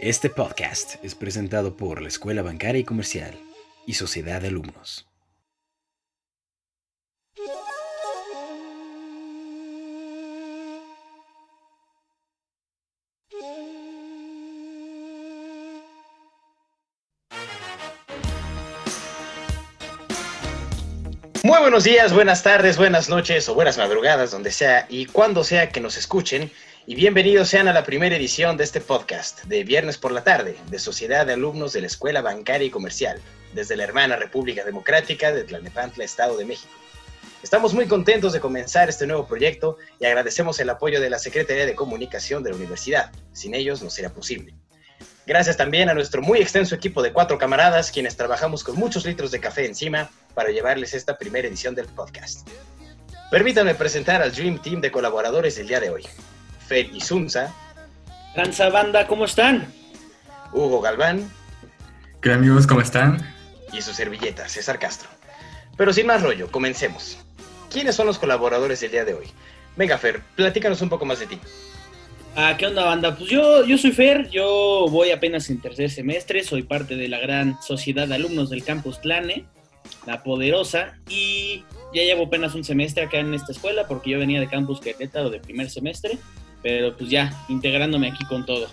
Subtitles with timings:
[0.00, 3.36] Este podcast es presentado por la Escuela Bancaria y Comercial
[3.84, 5.08] y Sociedad de Alumnos.
[21.42, 25.70] Muy buenos días, buenas tardes, buenas noches o buenas madrugadas, donde sea y cuando sea
[25.70, 26.52] que nos escuchen.
[26.88, 30.56] Y bienvenidos sean a la primera edición de este podcast de viernes por la tarde
[30.70, 33.20] de Sociedad de Alumnos de la Escuela Bancaria y Comercial,
[33.52, 36.72] desde la hermana República Democrática de Tlalnepantla, Estado de México.
[37.42, 41.66] Estamos muy contentos de comenzar este nuevo proyecto y agradecemos el apoyo de la Secretaría
[41.66, 43.12] de Comunicación de la Universidad.
[43.34, 44.54] Sin ellos no sería posible.
[45.26, 49.30] Gracias también a nuestro muy extenso equipo de cuatro camaradas, quienes trabajamos con muchos litros
[49.30, 52.48] de café encima para llevarles esta primera edición del podcast.
[53.30, 56.06] Permítanme presentar al Dream Team de colaboradores del día de hoy.
[56.68, 57.54] Fer Isunza.
[58.36, 59.72] Lanza Banda, ¿cómo están?
[60.52, 61.30] Hugo Galván.
[62.20, 62.66] ¿Qué amigos?
[62.66, 63.26] ¿Cómo están?
[63.72, 65.08] Y su servilleta, César Castro.
[65.78, 67.18] Pero sin más rollo, comencemos.
[67.70, 69.26] ¿Quiénes son los colaboradores del día de hoy?
[69.76, 71.38] Venga, Fer, platícanos un poco más de ti.
[72.36, 73.16] Ah, ¿qué onda, banda?
[73.16, 77.18] Pues yo, yo soy Fer, yo voy apenas en tercer semestre, soy parte de la
[77.18, 79.46] gran sociedad de alumnos del campus Tlane,
[80.06, 84.40] la poderosa, y ya llevo apenas un semestre acá en esta escuela porque yo venía
[84.40, 86.18] de campus Querétaro de primer semestre,
[86.62, 88.68] pero pues ya, integrándome aquí con todo.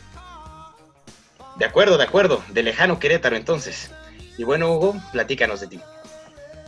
[1.57, 3.91] De acuerdo, de acuerdo, de lejano Querétaro entonces.
[4.37, 5.79] Y bueno, Hugo, platícanos de ti.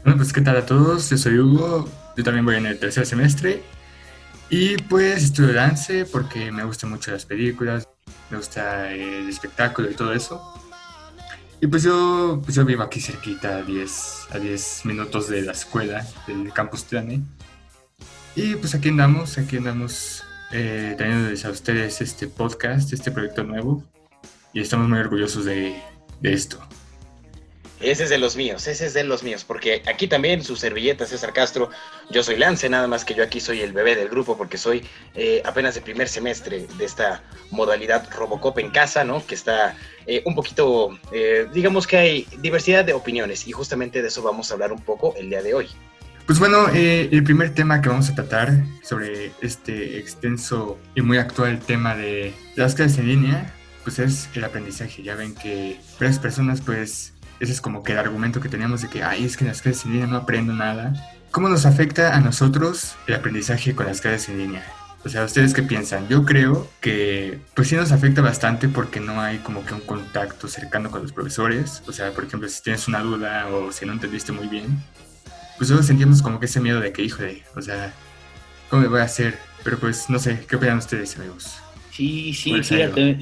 [0.03, 3.05] Bueno, pues qué tal a todos, yo soy Hugo, yo también voy en el tercer
[3.05, 3.61] semestre
[4.49, 7.87] y pues estudio dance porque me gustan mucho las películas,
[8.29, 10.41] me gusta el espectáculo y todo eso.
[11.59, 15.53] Y pues yo, pues yo vivo aquí cerquita, a 10, a 10 minutos de la
[15.53, 17.21] escuela, del campus Tlane.
[18.35, 23.83] Y pues aquí andamos, aquí andamos eh, trayéndoles a ustedes este podcast, este proyecto nuevo.
[24.53, 25.81] Y estamos muy orgullosos de,
[26.21, 26.59] de esto.
[27.79, 31.05] Ese es de los míos, ese es de los míos, porque aquí también su servilleta
[31.05, 31.69] César Castro,
[32.09, 34.83] yo soy Lance, nada más que yo aquí soy el bebé del grupo porque soy
[35.13, 37.21] eh, apenas de primer semestre de esta
[37.52, 39.23] modalidad Robocop en casa, ¿no?
[39.23, 44.07] Que está eh, un poquito, eh, digamos que hay diversidad de opiniones y justamente de
[44.07, 45.69] eso vamos a hablar un poco el día de hoy.
[46.27, 48.52] Pues bueno, el primer tema que vamos a tratar
[48.83, 53.54] sobre este extenso y muy actual tema de las clases en línea,
[53.86, 55.04] pues es el aprendizaje.
[55.04, 58.89] Ya ven que varias personas pues ese es como que el argumento que teníamos de
[58.89, 60.93] que, ay, es que en las clases en línea no aprendo nada.
[61.32, 64.66] ¿Cómo nos afecta a nosotros el aprendizaje con las clases en línea?
[65.05, 66.10] O sea, ¿ustedes qué piensan?
[66.10, 70.49] Yo creo que pues sí nos afecta bastante porque no hay como que un contacto
[70.49, 71.83] cercano con los profesores.
[71.87, 74.83] O sea, por ejemplo, si tienes una duda o si no entendiste muy bien,
[75.57, 77.93] pues todos sentimos como que ese miedo de que, híjole, o sea,
[78.69, 79.37] ¿cómo me voy a hacer?
[79.63, 81.57] Pero pues no sé, ¿qué opinan ustedes, amigos?
[81.91, 83.17] Sí, sí, fíjate.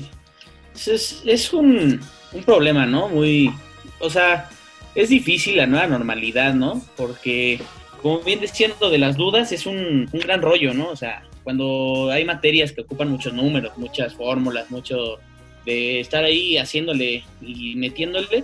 [0.75, 2.01] Es, es un,
[2.33, 3.07] un problema, ¿no?
[3.07, 3.51] Muy,
[3.99, 4.49] o sea,
[4.93, 6.81] es difícil la nueva normalidad, ¿no?
[6.97, 7.59] Porque,
[8.01, 10.89] como bien diciendo de las dudas, es un, un, gran rollo, ¿no?
[10.89, 15.19] O sea, cuando hay materias que ocupan muchos números, muchas fórmulas, mucho
[15.65, 18.43] de estar ahí haciéndole y metiéndole,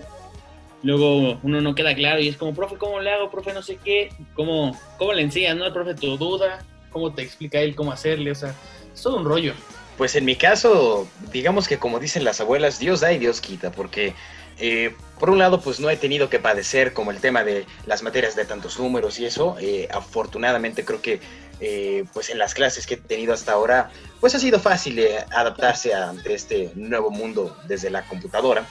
[0.83, 3.29] luego uno no queda claro y es como, profe, ¿cómo le hago?
[3.29, 5.65] Profe, no sé qué, ¿cómo, cómo le enseñas, no?
[5.65, 8.31] El profe tu duda, ¿cómo te explica él cómo hacerle?
[8.31, 8.55] O sea,
[8.93, 9.53] es todo un rollo.
[9.97, 13.71] Pues en mi caso, digamos que como dicen las abuelas, Dios da y Dios quita,
[13.71, 14.13] porque
[14.59, 18.03] eh, por un lado, pues no he tenido que padecer como el tema de las
[18.03, 19.57] materias de tantos números y eso.
[19.59, 21.19] Eh, afortunadamente creo que
[21.59, 24.99] eh, pues en las clases que he tenido hasta ahora, pues ha sido fácil
[25.31, 28.65] adaptarse a este nuevo mundo desde la computadora.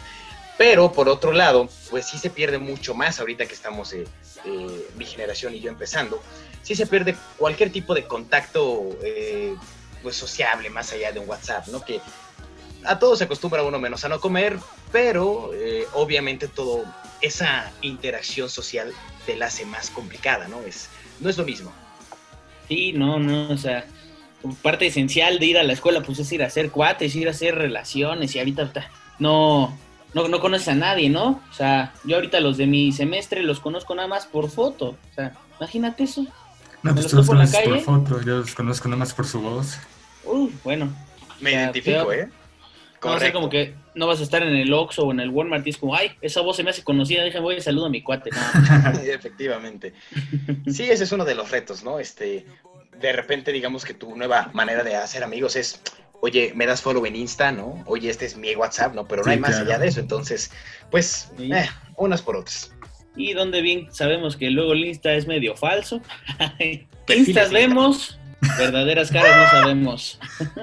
[0.60, 3.94] Pero por otro lado, pues sí se pierde mucho más ahorita que estamos
[4.94, 6.22] mi generación y yo empezando.
[6.60, 8.91] Sí se pierde cualquier tipo de contacto
[10.03, 11.82] pues sociable más allá de un WhatsApp, ¿no?
[11.82, 12.03] Que
[12.84, 14.59] a todos se acostumbra uno menos a no comer,
[14.93, 16.84] pero eh, obviamente todo
[17.22, 18.93] esa interacción social
[19.25, 20.60] te la hace más complicada, ¿no?
[20.60, 21.72] Es, no es lo mismo.
[22.69, 23.87] Sí, no, no, o sea,
[24.60, 27.31] parte esencial de ir a la escuela pues es ir a hacer cuates, ir a
[27.31, 29.75] hacer relaciones y ahorita no,
[30.15, 31.43] no, no conoces a nadie, ¿no?
[31.51, 35.15] O sea, yo ahorita los de mi semestre los conozco nada más por foto, o
[35.15, 36.27] sea, imagínate eso.
[36.83, 39.79] No, pues tú los conoces por foto, yo los conozco nada más por su voz.
[40.25, 40.91] Uy, bueno.
[41.41, 42.29] Me identifico, ¿eh?
[43.03, 45.67] No sé, como que no vas a estar en el Oxxo o en el Walmart
[45.67, 47.89] y es como, ay, esa voz se me hace conocida, déjame voy y saludo a
[47.89, 48.31] mi cuate.
[49.05, 49.95] Efectivamente.
[50.67, 51.99] Sí, ese es uno de los retos, ¿no?
[51.99, 52.47] Este,
[52.99, 55.81] de repente, digamos que tu nueva manera de hacer amigos es,
[56.20, 57.82] oye, me das follow en Insta, ¿no?
[57.87, 59.06] Oye, este es mi WhatsApp, ¿no?
[59.06, 60.50] Pero no hay más allá de eso, entonces,
[60.90, 62.72] pues, eh, unas por otras.
[63.17, 66.00] Y donde bien sabemos que luego el Insta es medio falso.
[67.08, 68.19] Instas vemos,
[68.58, 70.20] verdaderas caras no sabemos.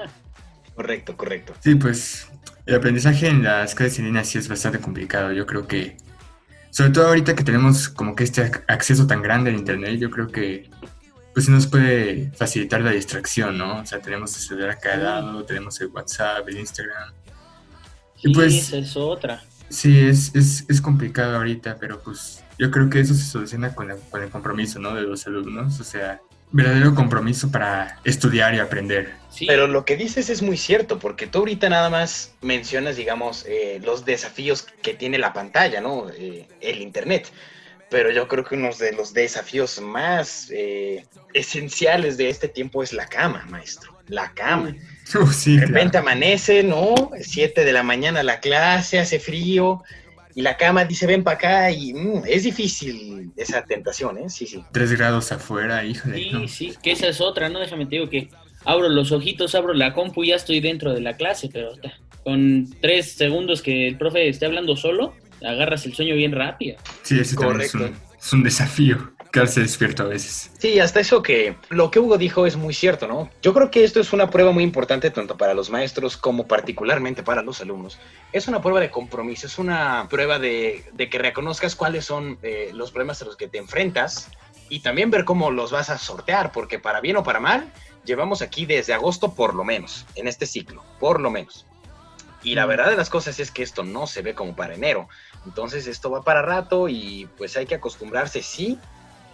[0.74, 1.54] Correcto, correcto.
[1.58, 2.28] Sí, pues
[2.64, 5.32] el aprendizaje en las clases en línea sí es bastante complicado.
[5.32, 5.96] Yo creo que,
[6.70, 10.28] sobre todo ahorita que tenemos como que este acceso tan grande al Internet, yo creo
[10.28, 10.70] que
[11.34, 13.80] pues sí nos puede facilitar la distracción, ¿no?
[13.80, 17.12] O sea, tenemos el celular acá al lado, tenemos el WhatsApp, el Instagram.
[18.22, 19.42] y pues, esa es otra.
[19.68, 23.92] Sí, es, es, es, complicado ahorita, pero pues yo creo que eso se soluciona con,
[24.10, 24.94] con el compromiso, ¿no?
[24.94, 26.20] De los alumnos, o sea,
[26.50, 29.12] verdadero compromiso para estudiar y aprender.
[29.46, 33.80] Pero lo que dices es muy cierto, porque tú ahorita nada más mencionas, digamos, eh,
[33.84, 36.08] los desafíos que tiene la pantalla, ¿no?
[36.10, 37.30] Eh, el Internet.
[37.90, 42.92] Pero yo creo que uno de los desafíos más eh, esenciales de este tiempo es
[42.92, 43.96] la cama, maestro.
[44.08, 44.74] La cama.
[45.14, 46.94] Oh, de repente amanece, ¿no?
[47.22, 49.82] Siete de la mañana la clase, hace frío,
[50.38, 54.28] y la cama dice ven para acá y mm, es difícil esa tentación, ¿eh?
[54.28, 54.62] Sí, sí.
[54.70, 56.16] Tres grados afuera, híjole.
[56.16, 57.58] Sí, sí, que esa es otra, ¿no?
[57.58, 58.28] Déjame te digo que
[58.64, 61.72] abro los ojitos, abro la compu y ya estoy dentro de la clase, pero
[62.22, 65.12] con tres segundos que el profe esté hablando solo,
[65.44, 66.76] agarras el sueño bien rápido.
[67.02, 67.78] Sí, ese Correcto.
[67.78, 70.50] Es, un, es un desafío quedarse despierto a veces.
[70.58, 73.30] Sí, hasta eso que lo que Hugo dijo es muy cierto, ¿no?
[73.42, 77.22] Yo creo que esto es una prueba muy importante tanto para los maestros como particularmente
[77.22, 77.98] para los alumnos.
[78.32, 82.90] Es una prueba de compromiso, es una prueba de, que reconozcas cuáles son eh, los
[82.90, 84.30] problemas a los que te enfrentas
[84.68, 87.72] y también ver cómo los vas a sortear, porque para bien o para mal,
[88.04, 91.66] llevamos aquí desde agosto por lo menos, en este ciclo, por lo menos.
[92.42, 95.08] Y la verdad de las cosas es que esto no se ve como para enero.
[95.44, 98.78] Entonces esto va para rato y pues hay que acostumbrarse, sí,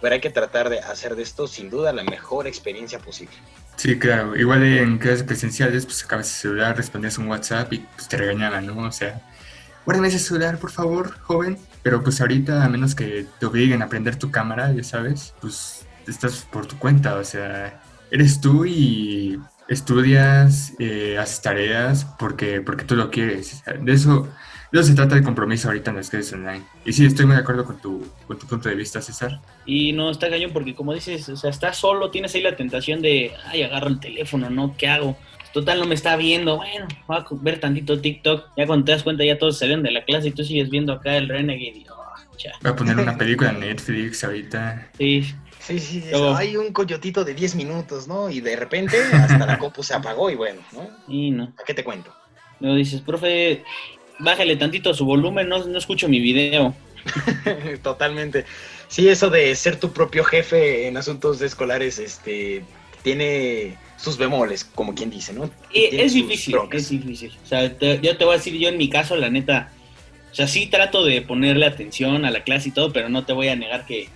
[0.01, 3.35] pero hay que tratar de hacer de esto sin duda la mejor experiencia posible.
[3.75, 4.35] Sí, claro.
[4.35, 8.65] Igual en clases presenciales, pues acabas el celular, respondías un WhatsApp y pues te regañaban,
[8.65, 8.77] ¿no?
[8.79, 9.21] O sea,
[9.85, 11.57] guárdame ese celular, por favor, joven.
[11.83, 15.85] Pero pues ahorita, a menos que te obliguen a prender tu cámara, ya sabes, pues
[16.07, 17.81] estás por tu cuenta, o sea,
[18.11, 23.63] eres tú y estudias, eh, haces tareas porque, porque tú lo quieres.
[23.81, 24.27] De eso
[24.71, 26.63] no se trata de compromiso ahorita en las clases online.
[26.85, 29.39] Y sí, estoy muy de acuerdo con tu, con tu punto de vista, César.
[29.65, 33.01] Y no, está cañón porque como dices, o sea, estás solo, tienes ahí la tentación
[33.01, 34.75] de, ay, agarro el teléfono, ¿no?
[34.77, 35.17] ¿Qué hago?
[35.53, 36.57] Total, no me está viendo.
[36.57, 38.49] Bueno, voy a ver tantito TikTok.
[38.57, 40.91] Ya cuando te das cuenta, ya todos salieron de la clase y tú sigues viendo
[40.91, 41.77] acá el Renegade.
[41.77, 41.95] Y, oh,
[42.61, 44.89] Voy a poner una película en Netflix ahorita.
[44.97, 45.33] Sí.
[45.65, 46.03] Sí, sí,
[46.35, 48.29] hay un coyotito de 10 minutos, ¿no?
[48.29, 50.87] Y de repente hasta la compu se apagó y bueno, ¿no?
[51.07, 51.53] Y no.
[51.59, 52.13] ¿A qué te cuento?
[52.59, 53.63] No dices, profe,
[54.19, 56.75] bájale tantito su volumen, no, no escucho mi video.
[57.83, 58.45] Totalmente.
[58.87, 62.63] Sí, eso de ser tu propio jefe en asuntos escolares, este,
[63.01, 65.49] tiene sus bemoles, como quien dice, ¿no?
[65.73, 67.35] es difícil, es difícil.
[67.43, 69.71] O sea, yo te voy a decir, yo en mi caso, la neta,
[70.31, 73.33] o sea, sí trato de ponerle atención a la clase y todo, pero no te
[73.33, 74.09] voy a negar que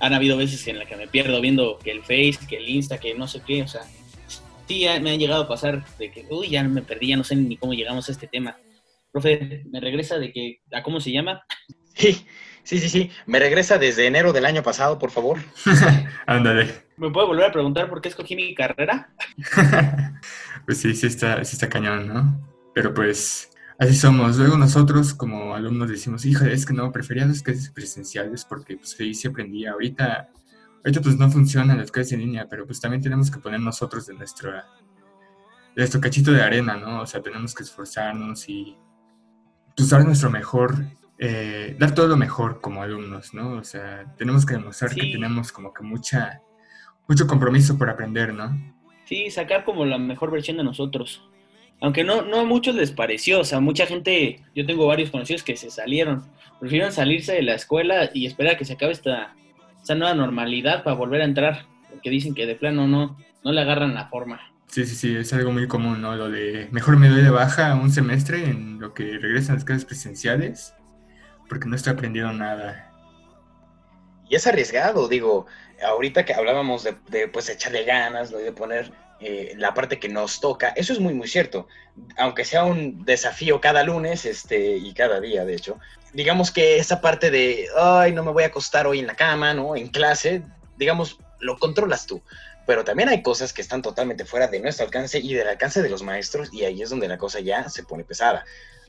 [0.00, 2.98] han habido veces en las que me pierdo viendo que el Face, que el Insta,
[2.98, 3.82] que no sé qué, o sea,
[4.68, 7.36] sí me han llegado a pasar de que, uy, ya me perdí, ya no sé
[7.36, 8.56] ni cómo llegamos a este tema.
[9.12, 11.44] Profe, ¿me regresa de que, a cómo se llama?
[11.96, 12.26] Sí,
[12.62, 13.10] sí, sí, sí.
[13.24, 15.38] Me regresa desde enero del año pasado, por favor.
[16.26, 16.70] Ándale.
[16.98, 19.14] ¿Me puede volver a preguntar por qué escogí mi carrera?
[20.66, 22.46] pues sí, sí está, sí está cañón, ¿no?
[22.74, 24.36] Pero pues así somos.
[24.36, 28.96] Luego nosotros como alumnos decimos, hija, es que no, prefería las clases presenciales porque pues
[29.00, 29.72] ahí se aprendía.
[29.72, 30.28] Ahorita,
[30.84, 34.06] ahorita pues no funcionan las clases en línea, pero pues también tenemos que poner nosotros
[34.06, 34.66] de nuestra
[35.76, 37.02] de nuestro cachito de arena, ¿no?
[37.02, 38.74] O sea, tenemos que esforzarnos y
[39.76, 40.74] pues dar nuestro mejor,
[41.18, 43.58] eh, dar todo lo mejor como alumnos, ¿no?
[43.58, 46.40] O sea, tenemos que demostrar que tenemos como que mucha,
[47.06, 48.56] mucho compromiso por aprender, ¿no?
[49.04, 51.28] Sí, sacar como la mejor versión de nosotros.
[51.80, 55.42] Aunque no, no a muchos les pareció, o sea, mucha gente, yo tengo varios conocidos
[55.42, 56.24] que se salieron,
[56.58, 59.34] prefirieron salirse de la escuela y esperar a que se acabe esta,
[59.78, 63.60] esta nueva normalidad para volver a entrar, porque dicen que de plano no, no le
[63.60, 64.40] agarran la forma.
[64.68, 66.16] Sí, sí, sí, es algo muy común, ¿no?
[66.16, 69.84] Lo de mejor me doy de baja un semestre en lo que regresan las clases
[69.84, 70.74] presenciales
[71.48, 72.92] porque no estoy aprendiendo nada.
[74.28, 75.46] Y es arriesgado, digo,
[75.86, 78.90] ahorita que hablábamos de, de pues echarle ganas, de poner
[79.20, 81.68] eh, la parte que nos toca, eso es muy, muy cierto.
[82.16, 85.78] Aunque sea un desafío cada lunes este, y cada día, de hecho,
[86.12, 89.54] digamos que esa parte de, ay, no me voy a acostar hoy en la cama,
[89.54, 89.76] ¿no?
[89.76, 90.42] En clase,
[90.76, 92.22] digamos, lo controlas tú
[92.66, 95.88] pero también hay cosas que están totalmente fuera de nuestro alcance y del alcance de
[95.88, 98.44] los maestros y ahí es donde la cosa ya se pone pesada,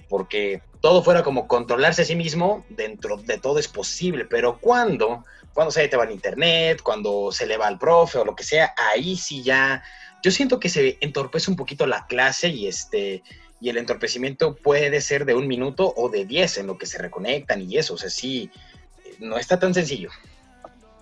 [0.10, 5.24] porque todo fuera como controlarse a sí mismo, dentro de todo es posible, pero cuando,
[5.54, 8.44] cuando se te va el internet, cuando se le va al profe o lo que
[8.44, 9.84] sea, ahí sí ya,
[10.24, 13.24] yo siento que se entorpece un poquito la clase y este...
[13.60, 17.00] Y el entorpecimiento puede ser de un minuto o de diez en lo que se
[17.00, 18.52] reconectan y eso, o sea, sí,
[19.20, 20.12] no está tan sencillo.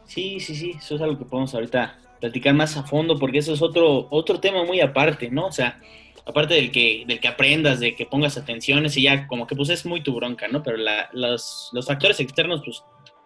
[0.06, 3.54] Sí, sí, sí, eso es algo que podemos ahorita platicar más a fondo, porque eso
[3.54, 5.48] es otro, otro tema muy aparte, ¿no?
[5.48, 5.80] O sea,
[6.26, 9.70] aparte del que, del que aprendas, de que pongas atención, ese ya como que pues
[9.70, 10.64] es muy tu bronca, ¿no?
[10.64, 10.78] Pero
[11.14, 12.82] los, los factores externos pues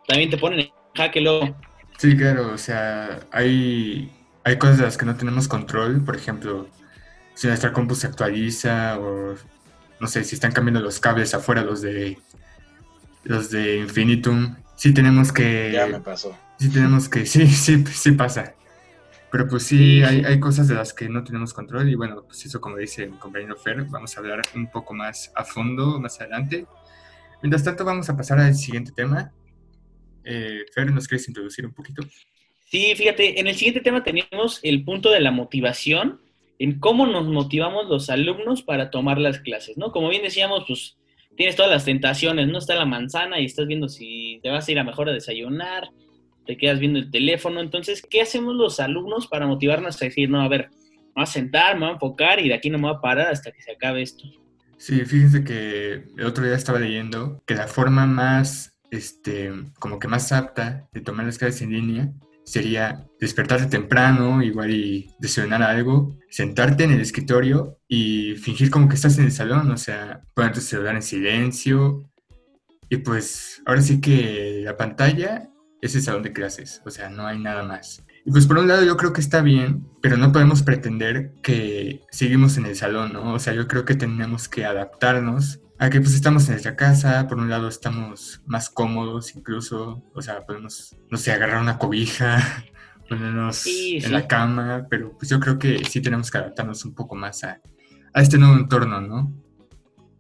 [0.08, 1.56] también te ponen en jaque luego.
[1.98, 4.10] Sí, claro, o sea, hay,
[4.44, 6.68] hay cosas de las que no tenemos control, por ejemplo,
[7.34, 9.36] si nuestra compu se actualiza o
[10.00, 12.18] no sé, si están cambiando los cables afuera, los de
[13.24, 15.72] los de Infinitum, sí tenemos que...
[15.74, 16.38] Ya me pasó.
[16.58, 18.56] Sí tenemos que, sí, sí, sí pasa.
[19.32, 22.46] Pero pues sí, hay, hay, cosas de las que no tenemos control y bueno, pues
[22.46, 26.20] eso como dice mi compañero Fer, vamos a hablar un poco más a fondo más
[26.20, 26.66] adelante.
[27.42, 29.32] Mientras tanto vamos a pasar al siguiente tema.
[30.24, 32.02] Eh, Fer, ¿nos quieres introducir un poquito?
[32.70, 36.22] Sí, fíjate, en el siguiente tema tenemos el punto de la motivación,
[36.60, 39.92] en cómo nos motivamos los alumnos para tomar las clases, ¿no?
[39.92, 40.96] Como bien decíamos, pues
[41.36, 42.60] tienes todas las tentaciones, ¿no?
[42.60, 45.90] Está la manzana y estás viendo si te vas a ir a mejor a desayunar,
[46.46, 47.60] te quedas viendo el teléfono.
[47.60, 51.26] Entonces, ¿qué hacemos los alumnos para motivarnos a decir, no, a ver, me voy a
[51.26, 53.64] sentar, me voy a enfocar y de aquí no me voy a parar hasta que
[53.64, 54.26] se acabe esto?
[54.78, 60.08] Sí, fíjense que el otro día estaba leyendo que la forma más, este, como que
[60.08, 62.14] más apta de tomar las clases en línea
[62.50, 68.96] sería despertarte temprano, igual y desayunar algo, sentarte en el escritorio y fingir como que
[68.96, 72.10] estás en el salón, o sea, poner tu celular en silencio.
[72.90, 75.48] Y pues ahora sí que la pantalla
[75.80, 78.04] es el salón de clases, o sea, no hay nada más.
[78.26, 82.02] Y pues por un lado yo creo que está bien, pero no podemos pretender que
[82.10, 83.34] seguimos en el salón, ¿no?
[83.34, 87.26] O sea, yo creo que tenemos que adaptarnos a que pues estamos en nuestra casa,
[87.28, 92.66] por un lado estamos más cómodos incluso, o sea, podemos, no sé, agarrar una cobija,
[93.10, 97.16] ponernos en la cama, pero pues yo creo que sí tenemos que adaptarnos un poco
[97.16, 97.62] más a,
[98.14, 99.34] a este nuevo entorno, ¿no?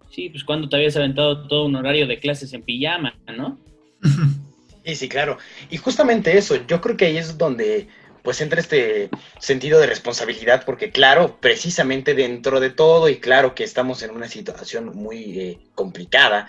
[0.09, 3.59] Sí, pues cuando te habías aventado todo un horario de clases en pijama, ¿no?
[4.85, 5.37] Sí, sí, claro.
[5.69, 7.87] Y justamente eso, yo creo que ahí es donde
[8.23, 9.09] pues entra este
[9.39, 14.27] sentido de responsabilidad, porque claro, precisamente dentro de todo, y claro que estamos en una
[14.27, 16.47] situación muy eh, complicada,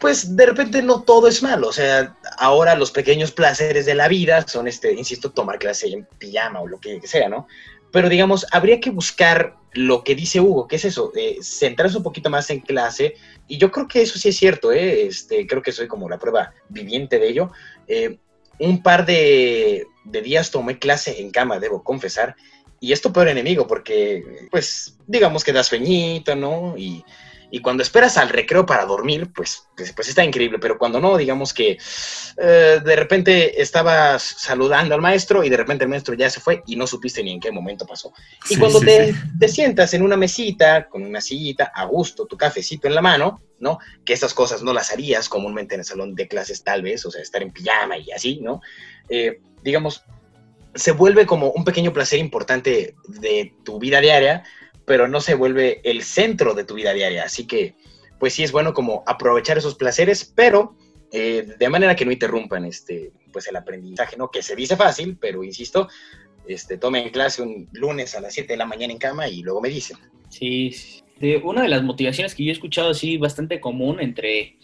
[0.00, 1.68] pues de repente no todo es malo.
[1.68, 6.06] O sea, ahora los pequeños placeres de la vida son, este, insisto, tomar clase en
[6.18, 7.46] pijama o lo que sea, ¿no?
[7.92, 12.02] Pero digamos, habría que buscar lo que dice Hugo, que es eso, eh, centrarse un
[12.02, 13.14] poquito más en clase.
[13.46, 15.06] Y yo creo que eso sí es cierto, ¿eh?
[15.06, 17.52] este, creo que soy como la prueba viviente de ello.
[17.86, 18.18] Eh,
[18.60, 22.36] un par de, días tomé clase en cama, debo confesar,
[22.78, 26.76] y esto peor enemigo, porque, pues, digamos que da sueñito, ¿no?
[26.76, 27.04] Y
[27.50, 31.16] y cuando esperas al recreo para dormir, pues, pues, pues está increíble, pero cuando no,
[31.16, 31.78] digamos que
[32.36, 36.62] eh, de repente estabas saludando al maestro y de repente el maestro ya se fue
[36.66, 38.12] y no supiste ni en qué momento pasó.
[38.48, 42.86] Y cuando te, te, sientas en una mesita, con una sillita, a gusto, tu cafecito
[42.86, 43.78] en la mano, ¿no?
[44.04, 47.10] Que esas cosas no las harías comúnmente en el salón de clases tal vez, o
[47.10, 48.60] sea, estar en pijama y así, ¿no?
[49.08, 50.04] Eh, digamos,
[50.74, 54.44] se vuelve como un pequeño placer importante de tu vida diaria,
[54.90, 57.22] pero no se vuelve el centro de tu vida diaria.
[57.22, 57.76] Así que,
[58.18, 60.74] pues sí es bueno como aprovechar esos placeres, pero
[61.12, 64.32] eh, de manera que no interrumpan este, pues el aprendizaje, ¿no?
[64.32, 65.86] Que se dice fácil, pero insisto,
[66.44, 69.60] este, tomen clase un lunes a las 7 de la mañana en cama y luego
[69.60, 69.96] me dicen.
[70.28, 70.74] Sí,
[71.44, 74.56] una de las motivaciones que yo he escuchado así bastante común entre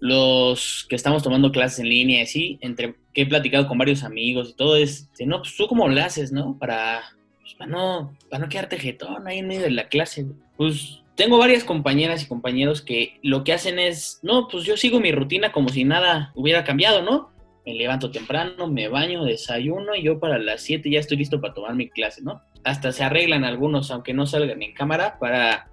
[0.00, 4.50] los que estamos tomando clases en línea, así, entre que he platicado con varios amigos
[4.50, 6.58] y todo es, no, pues tú cómo ¿no?
[6.58, 7.16] Para
[7.48, 10.26] pues, para no, para no quedarte jetón ahí en medio de la clase.
[10.56, 15.00] Pues tengo varias compañeras y compañeros que lo que hacen es, no, pues yo sigo
[15.00, 17.30] mi rutina como si nada hubiera cambiado, ¿no?
[17.64, 21.54] Me levanto temprano, me baño, desayuno y yo para las 7 ya estoy listo para
[21.54, 22.42] tomar mi clase, ¿no?
[22.64, 25.70] Hasta se arreglan algunos, aunque no salgan en cámara, para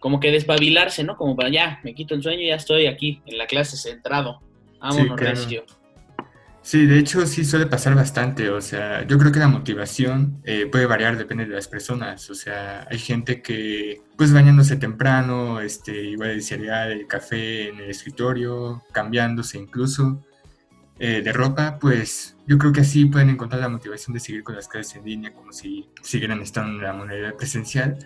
[0.00, 1.16] como que despabilarse, ¿no?
[1.16, 4.40] Como para ya, me quito el sueño y ya estoy aquí en la clase centrado.
[4.80, 5.60] Vámonos, sí,
[6.66, 10.66] Sí, de hecho sí suele pasar bastante, o sea, yo creo que la motivación eh,
[10.66, 15.92] puede variar, depende de las personas, o sea, hay gente que pues bañándose temprano, este,
[16.02, 20.20] igual el cereal, el café en el escritorio, cambiándose incluso
[20.98, 24.56] eh, de ropa, pues yo creo que así pueden encontrar la motivación de seguir con
[24.56, 27.96] las clases en línea como si siguieran estando en la moneda presencial,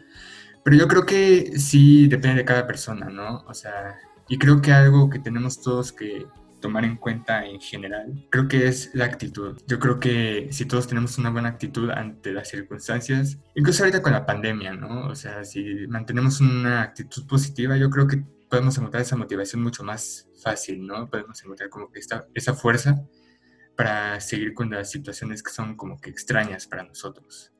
[0.62, 3.42] pero yo creo que sí depende de cada persona, ¿no?
[3.48, 3.96] O sea,
[4.28, 6.26] y creo que algo que tenemos todos que
[6.60, 9.60] tomar en cuenta en general, creo que es la actitud.
[9.66, 14.12] Yo creo que si todos tenemos una buena actitud ante las circunstancias, incluso ahorita con
[14.12, 15.08] la pandemia, ¿no?
[15.08, 19.84] O sea, si mantenemos una actitud positiva, yo creo que podemos encontrar esa motivación mucho
[19.84, 21.08] más fácil, ¿no?
[21.08, 23.02] Podemos encontrar como que esta, esa fuerza
[23.76, 27.52] para seguir con las situaciones que son como que extrañas para nosotros.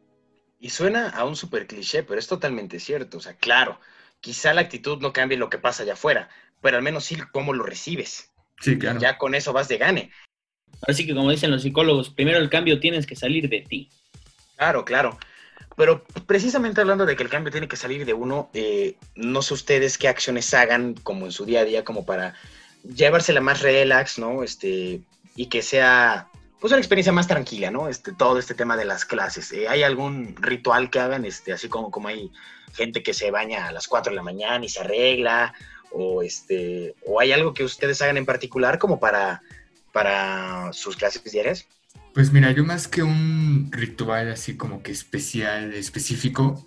[0.59, 3.17] Y suena a un super cliché, pero es totalmente cierto.
[3.17, 3.81] O sea, claro,
[4.21, 6.29] quizá la actitud no cambie lo que pasa allá afuera,
[6.61, 8.30] pero al menos sí cómo lo recibes.
[8.61, 9.01] Sí, claro.
[9.01, 10.11] Ya con eso vas de gane.
[10.87, 13.91] Así que como dicen los psicólogos, primero el cambio tienes que salir de ti.
[14.57, 15.19] Claro, claro.
[15.77, 19.55] pero precisamente hablando de que el cambio tiene que salir de uno, eh, no sé
[19.55, 22.35] ustedes qué acciones hagan como en su día a día, como para
[22.83, 24.43] llevársela más relax, ¿no?
[24.43, 25.01] Este,
[25.37, 26.30] y que sea
[26.61, 27.89] pues una experiencia más tranquila, ¿no?
[27.89, 29.51] Este, todo este tema de las clases.
[29.53, 32.31] Eh, ¿Hay algún ritual que hagan, este, así como, como hay
[32.75, 35.55] gente que se baña a las 4 de la mañana y se arregla,
[35.91, 39.43] o este, o hay algo que ustedes hagan en particular como para,
[39.93, 41.67] para sus clases diarias?
[42.13, 46.67] Pues mira, yo más que un ritual así como que especial, específico,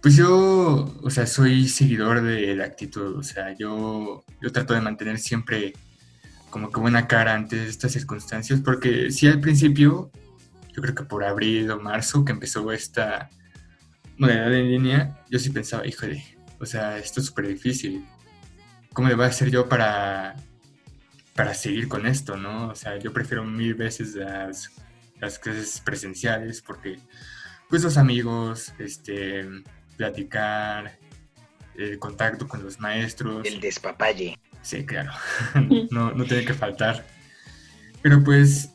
[0.00, 4.80] pues yo, o sea, soy seguidor de la actitud, o sea, yo, yo trato de
[4.80, 5.72] mantener siempre
[6.50, 10.10] como que buena cara ante estas circunstancias, porque sí al principio,
[10.74, 13.30] yo creo que por abril o marzo que empezó esta
[14.16, 16.24] modalidad en línea, yo sí pensaba, híjole,
[16.60, 18.06] o sea, esto es súper difícil.
[18.92, 20.36] ¿Cómo le voy a hacer yo para,
[21.34, 22.68] para seguir con esto, no?
[22.68, 24.70] O sea, yo prefiero mil veces las,
[25.20, 26.98] las clases presenciales porque,
[27.68, 29.46] pues, los amigos, este,
[29.96, 30.98] platicar,
[31.76, 33.46] el contacto con los maestros.
[33.46, 34.36] El despapalle.
[34.62, 35.12] Sí, claro,
[35.90, 37.04] no, no tiene que faltar.
[38.02, 38.70] Pero pues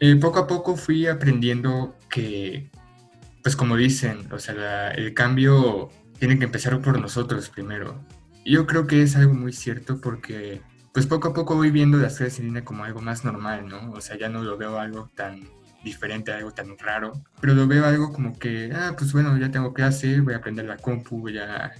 [0.00, 2.70] eh, poco a poco fui aprendiendo que,
[3.42, 8.00] pues como dicen, o sea, el cambio tiene que empezar por nosotros primero.
[8.44, 10.62] Y yo creo que es algo muy cierto porque,
[10.94, 13.90] pues poco a poco voy viendo las clases en línea como algo más normal, ¿no?
[13.92, 15.48] O sea, ya no lo veo algo tan
[15.82, 19.72] diferente, algo tan raro, pero lo veo algo como que, ah, pues bueno, ya tengo
[19.72, 21.72] clase, voy a aprender la compu, voy a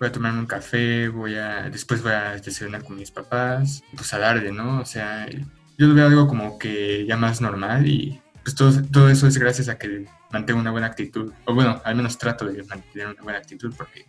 [0.00, 4.12] voy a tomarme un café, voy a, después voy a desayunar con mis papás, pues
[4.14, 4.80] a darle, ¿no?
[4.80, 9.10] O sea, yo lo veo algo como que ya más normal y pues todo, todo
[9.10, 12.62] eso es gracias a que mantengo una buena actitud, o bueno, al menos trato de
[12.62, 14.06] mantener una buena actitud porque,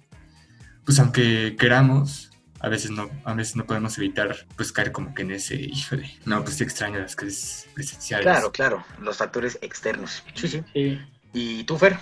[0.85, 2.31] pues aunque queramos,
[2.61, 6.09] a veces no, a veces no podemos evitar pues caer como que en ese, híjole,
[6.23, 8.25] no, pues sí extraño las clases presenciales.
[8.25, 10.23] Claro, claro, los factores externos.
[10.35, 10.63] Sí, sí.
[10.73, 11.01] sí.
[11.33, 11.97] ¿Y tú, Fer?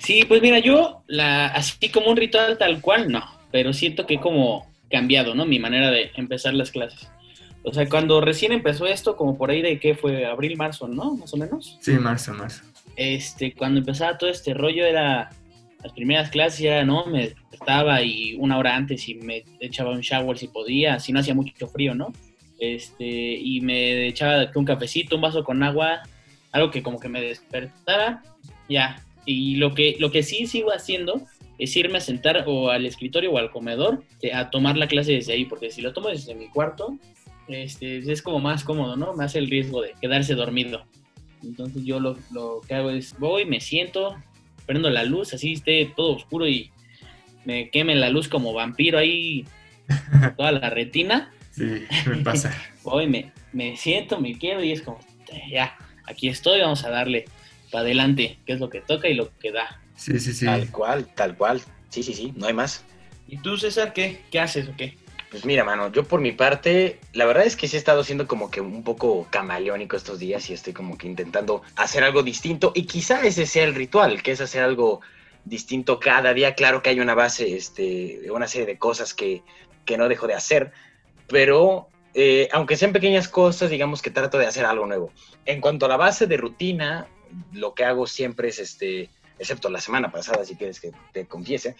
[0.00, 4.18] Sí, pues mira, yo la, así como un ritual tal cual, no, pero siento que
[4.18, 5.46] como cambiado, ¿no?
[5.46, 7.08] Mi manera de empezar las clases.
[7.62, 11.16] O sea, cuando recién empezó esto, como por ahí de qué fue abril, marzo, ¿no?
[11.16, 11.76] Más o menos.
[11.80, 12.62] Sí, marzo, marzo.
[12.96, 15.30] Este, cuando empezaba todo este rollo era
[15.82, 17.06] las primeras clases ya, ¿no?
[17.06, 21.20] Me despertaba y una hora antes y me echaba un shower si podía, si no
[21.20, 22.12] hacía mucho frío, ¿no?
[22.58, 26.02] Este, y me echaba un cafecito, un vaso con agua,
[26.52, 28.22] algo que como que me despertara,
[28.68, 31.26] ya, y lo que, lo que sí sigo haciendo
[31.58, 35.12] es irme a sentar o al escritorio o al comedor eh, a tomar la clase
[35.12, 36.98] desde ahí, porque si lo tomo desde mi cuarto,
[37.48, 39.14] este, es como más cómodo, ¿no?
[39.14, 40.84] Me hace el riesgo de quedarse dormido.
[41.42, 44.16] Entonces yo lo, lo que hago es voy, me siento,
[44.66, 46.70] prendo la luz, así esté todo oscuro y
[47.44, 49.44] me queme la luz como vampiro ahí,
[50.36, 51.30] toda la retina.
[51.50, 52.56] Sí, me pasa.
[52.82, 54.98] voy, me, me siento, me quedo y es como,
[55.50, 57.26] ya, aquí estoy, vamos a darle
[57.70, 59.80] para adelante, qué es lo que toca y lo que da.
[59.96, 60.46] Sí, sí, sí.
[60.46, 61.60] Tal cual, tal cual.
[61.88, 62.84] Sí, sí, sí, no hay más.
[63.28, 64.20] ¿Y tú, César, qué?
[64.30, 64.96] ¿Qué haces o qué?
[65.30, 68.26] Pues mira, mano, yo por mi parte, la verdad es que sí he estado siendo
[68.26, 72.72] como que un poco camaleónico estos días y estoy como que intentando hacer algo distinto
[72.74, 75.00] y quizá ese sea el ritual, que es hacer algo
[75.44, 76.56] distinto cada día.
[76.56, 79.42] Claro que hay una base, este, una serie de cosas que,
[79.84, 80.72] que no dejo de hacer,
[81.28, 85.12] pero eh, aunque sean pequeñas cosas, digamos que trato de hacer algo nuevo.
[85.44, 87.06] En cuanto a la base de rutina,
[87.52, 91.76] lo que hago siempre es, este, excepto la semana pasada, si quieres que te confiese,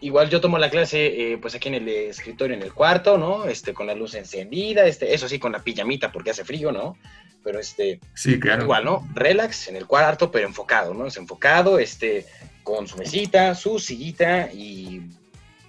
[0.00, 3.46] igual yo tomo la clase eh, pues aquí en el escritorio, en el cuarto, ¿no?
[3.46, 6.96] Este, con la luz encendida, este, eso sí, con la pijamita porque hace frío, ¿no?
[7.42, 8.64] Pero este, sí, claro.
[8.64, 9.08] igual, ¿no?
[9.14, 11.06] Relax en el cuarto, pero enfocado, ¿no?
[11.06, 12.26] Es enfocado, este,
[12.62, 15.02] con su mesita, su sillita y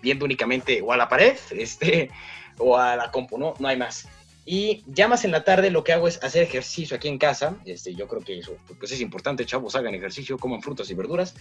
[0.01, 2.09] viendo únicamente o a la pared, este,
[2.57, 3.53] o a la compu, ¿no?
[3.59, 4.07] No hay más.
[4.45, 7.57] Y ya más en la tarde lo que hago es hacer ejercicio aquí en casa.
[7.65, 11.35] Este, yo creo que eso pues es importante, chavos, hagan ejercicio, coman frutas y verduras.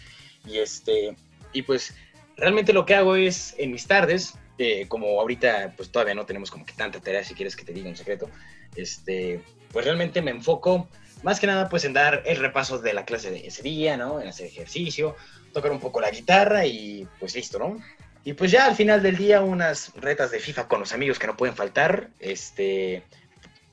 [0.47, 1.15] Y, este,
[1.53, 1.95] y pues
[2.37, 6.51] realmente lo que hago es en mis tardes, eh, como ahorita pues todavía no tenemos
[6.51, 8.31] como que tanta tarea, si quieres que te diga un secreto,
[8.75, 10.89] este, pues realmente me enfoco
[11.23, 14.21] más que nada pues en dar el repaso de la clase de ese día, ¿no?
[14.21, 15.17] En hacer ejercicio,
[15.53, 17.79] tocar un poco la guitarra y pues listo, ¿no?
[18.25, 21.27] Y pues ya al final del día unas retas de FIFA con los amigos que
[21.27, 22.11] no pueden faltar.
[22.19, 23.05] Este,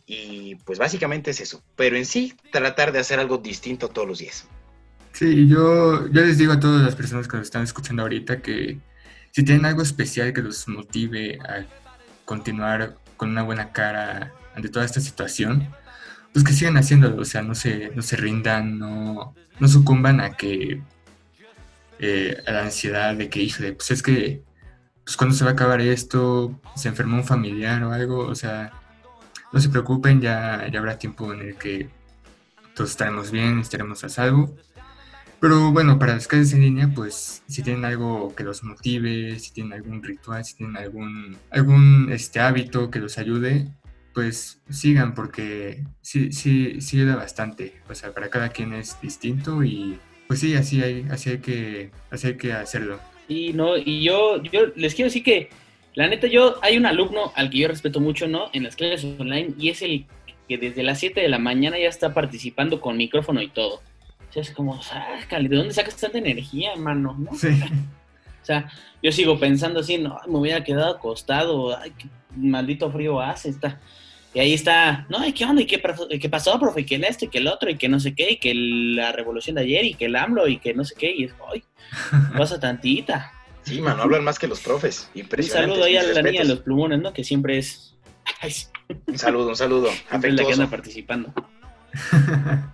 [0.06, 1.64] y pues básicamente es eso.
[1.76, 4.46] Pero en sí, tratar de hacer algo distinto todos los días.
[5.14, 8.80] Sí, yo, yo les digo a todas las personas que nos están escuchando ahorita que
[9.32, 11.66] si tienen algo especial que los motive a
[12.26, 15.70] continuar con una buena cara ante toda esta situación,
[16.34, 20.36] pues que sigan haciéndolo, o sea, no se, no se rindan, no, no sucumban a
[20.36, 20.82] que
[22.02, 24.44] eh, a la ansiedad de que, híjole, pues es que,
[25.04, 28.74] pues cuando se va a acabar esto, se enfermó un familiar o algo, o sea,
[29.54, 31.90] no se preocupen, ya, ya habrá tiempo en el que
[32.74, 34.56] todos estaremos bien, estaremos a salvo.
[35.40, 39.52] Pero bueno, para las clases en línea, pues si tienen algo que los motive, si
[39.52, 43.72] tienen algún ritual, si tienen algún, algún este, hábito que los ayude,
[44.14, 47.80] pues sigan porque sí, sí, sí ayuda bastante.
[47.90, 50.00] O sea, para cada quien es distinto y
[50.32, 53.02] pues sí, así hay, así hay que, así hay que hacerlo.
[53.28, 55.50] Y no, y yo, yo les quiero decir que
[55.94, 58.46] la neta, yo, hay un alumno al que yo respeto mucho, ¿no?
[58.54, 60.06] En las clases online, y es el
[60.48, 63.82] que desde las 7 de la mañana ya está participando con micrófono y todo.
[64.30, 67.14] O sea, es como, sácale, ¿de dónde sacas tanta energía, hermano?
[67.20, 67.36] ¿No?
[67.36, 67.50] Sí.
[67.50, 68.72] O sea,
[69.04, 73.82] yo sigo pensando así, no, me hubiera quedado acostado, ay, qué maldito frío hace, está.
[74.34, 75.62] Y ahí está, no, ¿qué onda?
[75.62, 75.82] ¿Y qué,
[76.20, 76.86] qué pasó, profe?
[76.86, 79.56] Que el este, que el otro, y que no sé qué, y que la revolución
[79.56, 81.64] de ayer, y que el AMLO, y que no sé qué, y es, ay,
[82.38, 83.34] pasa tantita.
[83.64, 85.10] Sí, mano, hablan más que los profes.
[85.14, 87.14] Un saludo ahí a la niña de los plumones, ¿no?
[87.14, 87.94] Que siempre es.
[89.08, 89.90] un saludo, un saludo.
[90.10, 91.34] Siempre la que anda participando.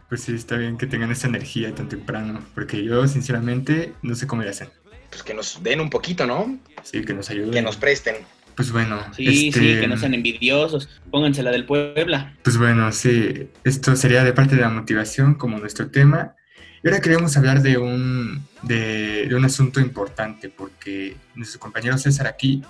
[0.09, 4.27] pues sí, está bien que tengan esa energía tan temprano, porque yo sinceramente no sé
[4.27, 4.69] cómo le hacen.
[5.09, 6.59] Pues que nos den un poquito, ¿no?
[6.83, 7.51] Sí, que nos ayuden.
[7.51, 8.15] Que nos presten.
[8.57, 8.99] Pues bueno.
[9.15, 9.59] Sí, este...
[9.59, 10.89] sí, que no sean envidiosos.
[11.11, 12.33] Pónganse la del Puebla.
[12.41, 16.35] Pues bueno, sí, esto sería de parte de la motivación como nuestro tema.
[16.83, 22.63] Y ahora queremos hablar de un, de, un asunto importante, porque nuestro compañero César aquí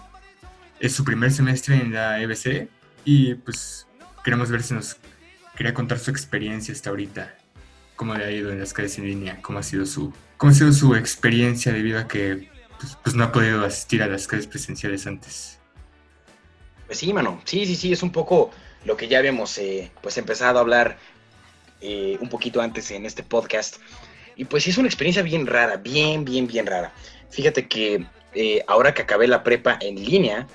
[0.81, 2.67] es su primer semestre en la EBC
[3.05, 3.87] y pues
[4.25, 4.97] queremos ver si nos
[5.55, 7.33] quería contar su experiencia hasta ahorita,
[7.95, 10.55] cómo le ha ido en las clases en línea, cómo ha sido su, cómo ha
[10.55, 14.47] sido su experiencia debido a que pues, pues no ha podido asistir a las clases
[14.47, 15.57] presenciales antes.
[16.87, 18.49] Pues sí, mano, sí, sí, sí, es un poco
[18.85, 20.97] lo que ya habíamos eh, pues empezado a hablar
[21.81, 23.77] eh, un poquito antes en este podcast
[24.37, 26.93] y pues sí es una experiencia bien rara, bien, bien, bien rara.
[27.29, 30.47] Fíjate que eh, ahora que acabé la prepa en línea,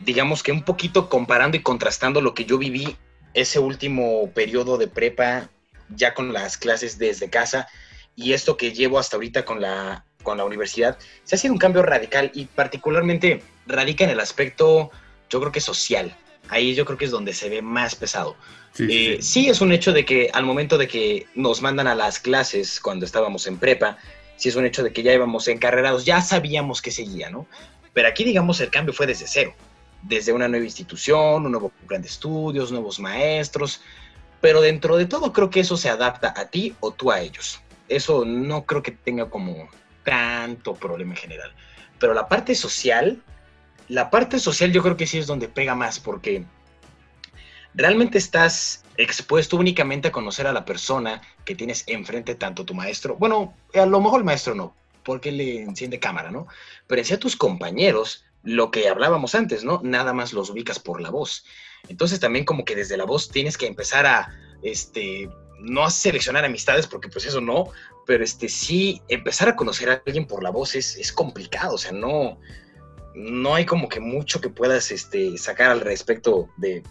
[0.00, 2.96] digamos que un poquito comparando y contrastando lo que yo viví
[3.34, 5.48] ese último periodo de prepa
[5.88, 7.68] ya con las clases desde casa
[8.14, 11.58] y esto que llevo hasta ahorita con la, con la universidad, se ha sido un
[11.58, 14.90] cambio radical y particularmente radica en el aspecto,
[15.30, 16.14] yo creo que social.
[16.48, 18.36] Ahí yo creo que es donde se ve más pesado.
[18.78, 22.18] Eh, sí, es un hecho de que al momento de que nos mandan a las
[22.18, 23.98] clases cuando estábamos en prepa,
[24.36, 27.46] sí es un hecho de que ya íbamos encarrerados, ya sabíamos que seguía, ¿no?
[27.92, 29.54] Pero aquí, digamos, el cambio fue desde cero,
[30.02, 33.82] desde una nueva institución, un nuevo plan de estudios, nuevos maestros,
[34.40, 37.60] pero dentro de todo creo que eso se adapta a ti o tú a ellos.
[37.88, 39.68] Eso no creo que tenga como
[40.08, 41.52] tanto problema en general.
[41.98, 43.22] Pero la parte social,
[43.88, 46.44] la parte social yo creo que sí es donde pega más, porque
[47.74, 53.16] realmente estás expuesto únicamente a conocer a la persona que tienes enfrente, tanto tu maestro,
[53.16, 56.46] bueno, a lo mejor el maestro no, porque le enciende cámara, ¿no?
[56.86, 59.80] Pero en sí a tus compañeros, lo que hablábamos antes, ¿no?
[59.84, 61.44] Nada más los ubicas por la voz.
[61.88, 65.28] Entonces también como que desde la voz tienes que empezar a, este,
[65.60, 67.66] no a seleccionar amistades, porque pues eso no,
[68.08, 71.78] pero este sí, empezar a conocer a alguien por la voz es, es complicado, o
[71.78, 72.40] sea, no,
[73.14, 76.82] no hay como que mucho que puedas este, sacar al respecto de,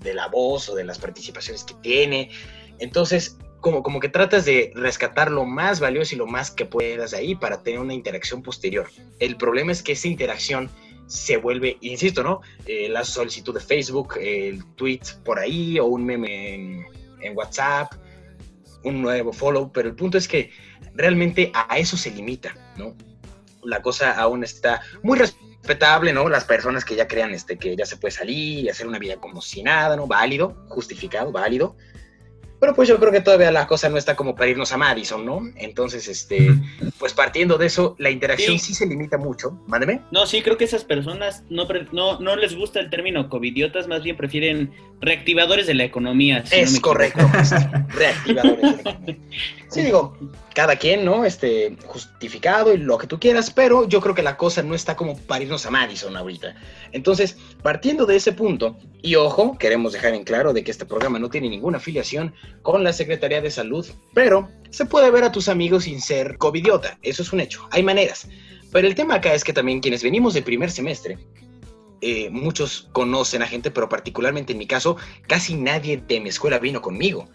[0.00, 2.30] de la voz o de las participaciones que tiene.
[2.78, 7.14] Entonces, como, como que tratas de rescatar lo más valioso y lo más que puedas
[7.14, 8.86] ahí para tener una interacción posterior.
[9.18, 10.70] El problema es que esa interacción
[11.06, 12.42] se vuelve, insisto, ¿no?
[12.66, 16.86] Eh, la solicitud de Facebook, el tweet por ahí o un meme en,
[17.34, 17.92] WhatsApp,
[18.86, 20.50] un nuevo follow, pero el punto es que
[20.94, 22.94] realmente a eso se limita, ¿no?
[23.62, 26.28] La cosa aún está muy respetable, ¿no?
[26.28, 29.16] Las personas que ya crean este, que ya se puede salir y hacer una vida
[29.16, 30.06] como si nada, ¿no?
[30.06, 31.76] Válido, justificado, válido.
[32.60, 35.24] Pero pues yo creo que todavía la cosa no está como para irnos a Madison,
[35.24, 35.42] ¿no?
[35.56, 36.54] Entonces, este,
[36.98, 39.58] pues partiendo de eso, la interacción sí, se limita mucho.
[39.66, 40.00] Mándeme.
[40.10, 44.02] No, sí, creo que esas personas no, no, no les gusta el término covidiotas, más
[44.02, 46.44] bien prefieren reactivadores de la economía.
[46.50, 47.28] es correcto,
[47.88, 49.16] reactivadores de la economía.
[49.68, 50.16] Sí, digo,
[50.54, 51.24] cada quien, ¿no?
[51.24, 54.94] Este, justificado y lo que tú quieras, pero yo creo que la cosa no está
[54.94, 56.54] como para irnos a Madison ahorita.
[56.92, 61.18] Entonces, partiendo de ese punto, y ojo, queremos dejar en claro de que este programa
[61.18, 65.48] no tiene ninguna afiliación con la Secretaría de Salud, pero se puede ver a tus
[65.48, 68.28] amigos sin ser covidiota, eso es un hecho, hay maneras.
[68.72, 71.18] Pero el tema acá es que también quienes venimos del primer semestre,
[72.02, 76.58] eh, muchos conocen a gente, pero particularmente en mi caso, casi nadie de mi escuela
[76.58, 77.28] vino conmigo.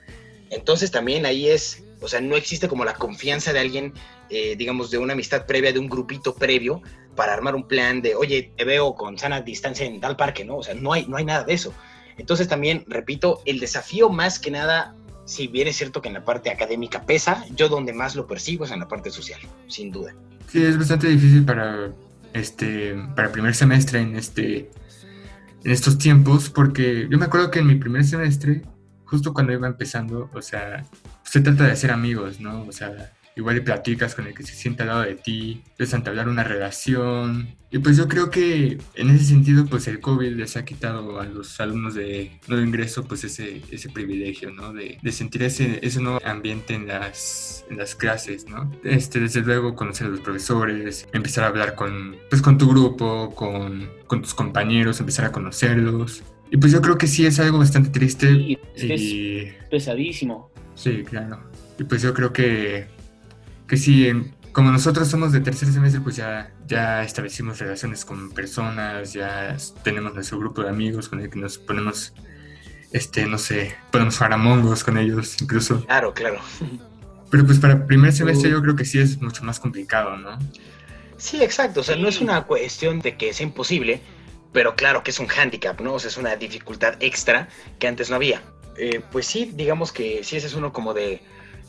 [0.49, 3.93] Entonces también ahí es o sea, no existe como la confianza de alguien,
[4.29, 6.81] eh, digamos, de una amistad previa, de un grupito previo,
[7.15, 10.57] para armar un plan de, oye, te veo con sana distancia en tal parque, ¿no?
[10.57, 11.73] O sea, no hay, no hay nada de eso.
[12.17, 16.25] Entonces también, repito, el desafío más que nada, si bien es cierto que en la
[16.25, 20.15] parte académica pesa, yo donde más lo percibo es en la parte social, sin duda.
[20.47, 21.91] Sí, es bastante difícil para
[22.33, 24.69] este para primer semestre en este
[25.63, 28.61] en estos tiempos porque yo me acuerdo que en mi primer semestre
[29.11, 30.83] justo cuando iba empezando o sea
[31.31, 32.63] se trata de ser amigos, ¿no?
[32.63, 35.93] O sea, igual y platicas con el que se siente al lado de ti, empiezas
[35.93, 37.55] a entablar una relación.
[37.69, 41.25] Y pues yo creo que en ese sentido, pues el COVID les ha quitado a
[41.25, 44.73] los alumnos de nuevo ingreso, pues ese, ese privilegio, ¿no?
[44.73, 48.69] De, de sentir ese, ese nuevo ambiente en las, en las clases, ¿no?
[48.83, 53.33] Este, desde luego conocer a los profesores, empezar a hablar con, pues, con tu grupo,
[53.33, 56.23] con, con tus compañeros, empezar a conocerlos.
[56.51, 58.27] Y pues yo creo que sí es algo bastante triste.
[58.27, 59.37] Sí, es, que y...
[59.39, 60.51] es pesadísimo.
[60.75, 61.39] Sí, claro.
[61.79, 62.87] Y pues yo creo que
[63.71, 64.11] que sí,
[64.51, 70.13] como nosotros somos de tercer semestre, pues ya, ya establecimos relaciones con personas, ya tenemos
[70.13, 72.13] nuestro grupo de amigos con el que nos ponemos,
[72.91, 75.85] este, no sé, ponemos faramongos con ellos incluso.
[75.85, 76.41] Claro, claro.
[77.29, 80.37] Pero pues para primer semestre yo creo que sí es mucho más complicado, ¿no?
[81.15, 81.79] Sí, exacto.
[81.79, 84.01] O sea, no es una cuestión de que sea imposible,
[84.51, 85.93] pero claro que es un hándicap, ¿no?
[85.93, 87.47] O sea, es una dificultad extra
[87.79, 88.41] que antes no había.
[88.77, 91.21] Eh, pues sí, digamos que sí, ese es uno como de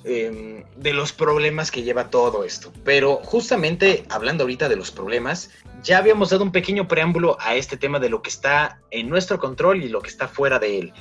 [0.04, 2.72] eh, de los problemas que lleva todo esto.
[2.84, 5.50] Pero justamente hablando ahorita de los problemas,
[5.84, 9.38] ya habíamos dado un pequeño preámbulo a este tema de lo que está en nuestro
[9.38, 10.92] control y lo que está fuera de él.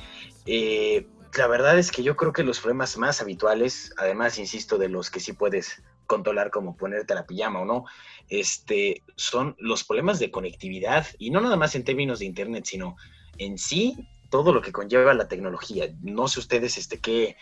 [0.46, 4.88] Eh, la verdad es que yo creo que los problemas más habituales, además, insisto, de
[4.88, 7.86] los que sí puedes controlar como ponerte la pijama o no,
[8.28, 12.96] este, son los problemas de conectividad y no nada más en términos de internet, sino
[13.38, 13.96] en sí
[14.28, 15.86] todo lo que conlleva la tecnología.
[16.02, 17.36] No sé ustedes este, qué,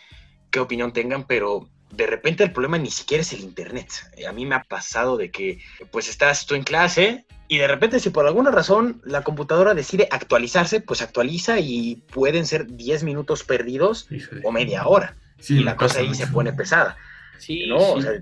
[0.52, 3.90] qué opinión tengan, pero de repente el problema ni siquiera es el internet.
[4.16, 5.58] Eh, a mí me ha pasado de que
[5.90, 10.06] pues estás tú en clase y de repente si por alguna razón la computadora decide
[10.12, 14.06] actualizarse, pues actualiza y pueden ser 10 minutos perdidos
[14.44, 15.16] o media hora.
[15.48, 16.96] y la cosa ahí se pone pesada.
[17.40, 17.94] Sí, ¿no?
[17.94, 18.12] O sea,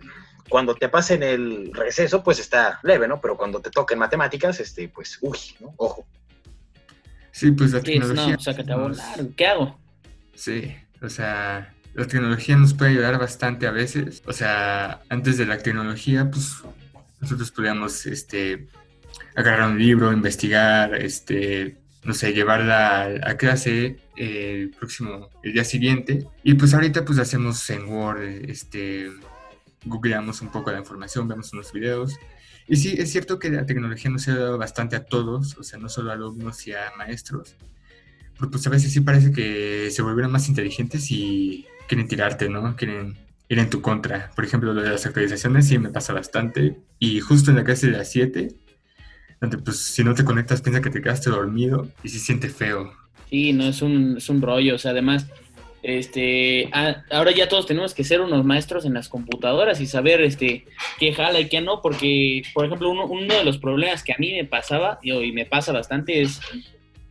[0.49, 3.21] cuando te pasen el receso, pues está leve, ¿no?
[3.21, 5.75] Pero cuando te toquen matemáticas, este, pues, uy, ¿no?
[5.77, 6.07] Ojo.
[7.33, 8.35] Sí, pues la tecnología...
[8.35, 9.79] No, sácate a volar, ¿qué hago?
[10.35, 14.23] Sí, o sea, la tecnología nos puede ayudar bastante a veces.
[14.27, 16.63] O sea, antes de la tecnología, pues
[17.21, 18.69] nosotros podíamos este,
[19.37, 25.65] agarrar un libro, investigar, este, no sé, llevarla a, clase eh, el próximo, el día
[25.65, 26.27] siguiente.
[26.43, 29.11] Y pues ahorita pues hacemos en Word, este,
[29.89, 32.19] googleamos un poco la información, vemos unos videos.
[32.67, 35.79] Y sí, es cierto que la tecnología nos ha ayudado bastante a todos, o sea,
[35.79, 37.57] no solo a alumnos y a maestros.
[38.39, 42.77] Pero pues a veces sí parece que se volvieron más inteligentes y quieren tirarte, ¿no?
[42.77, 43.17] Quieren
[43.49, 44.31] ir en tu contra.
[44.37, 46.77] Por ejemplo, lo de las actualizaciones sí me pasa bastante.
[46.99, 48.55] Y justo en la clase de las 7,
[49.41, 52.93] donde pues si no te conectas piensa que te quedaste dormido y se siente feo.
[53.31, 54.75] Sí, no, es un, es un rollo.
[54.75, 55.27] O sea, además,
[55.83, 56.71] este,
[57.11, 60.65] ahora ya todos tenemos que ser unos maestros en las computadoras y saber este,
[60.99, 64.33] qué jala y qué no, porque, por ejemplo, uno, de los problemas que a mí
[64.33, 66.41] me pasaba y me pasa bastante es,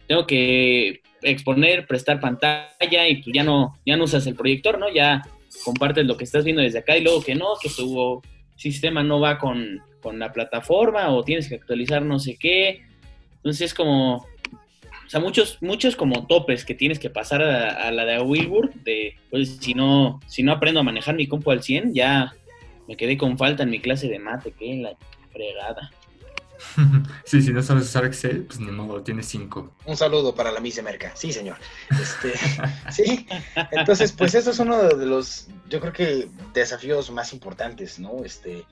[0.07, 4.91] tengo que exponer, prestar pantalla y pues ya no, ya no usas el proyector, ¿no?
[4.93, 5.21] Ya
[5.63, 8.21] compartes lo que estás viendo desde acá y luego que no, que tu
[8.55, 9.81] sistema no va con,
[10.13, 12.81] la plataforma o tienes que actualizar no sé qué.
[13.37, 14.25] Entonces es como,
[15.07, 19.15] o sea, muchos, muchos como topes que tienes que pasar a, la de Wilbur, de,
[19.29, 22.35] pues si no, si no aprendo a manejar mi compu al 100, ya
[22.89, 24.97] me quedé con falta en mi clase de mate, que la
[25.31, 25.91] fregada.
[27.23, 29.71] sí, si no sabes usar Excel, pues ni modo, tienes cinco.
[29.85, 31.15] Un saludo para la Mise Merca.
[31.15, 31.57] Sí, señor.
[31.89, 32.33] Este,
[32.91, 33.25] sí,
[33.71, 38.25] entonces, pues eso es uno de los, yo creo que desafíos más importantes, ¿no?
[38.25, 38.65] Este,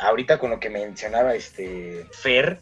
[0.00, 2.60] ahorita con lo que mencionaba este Fer,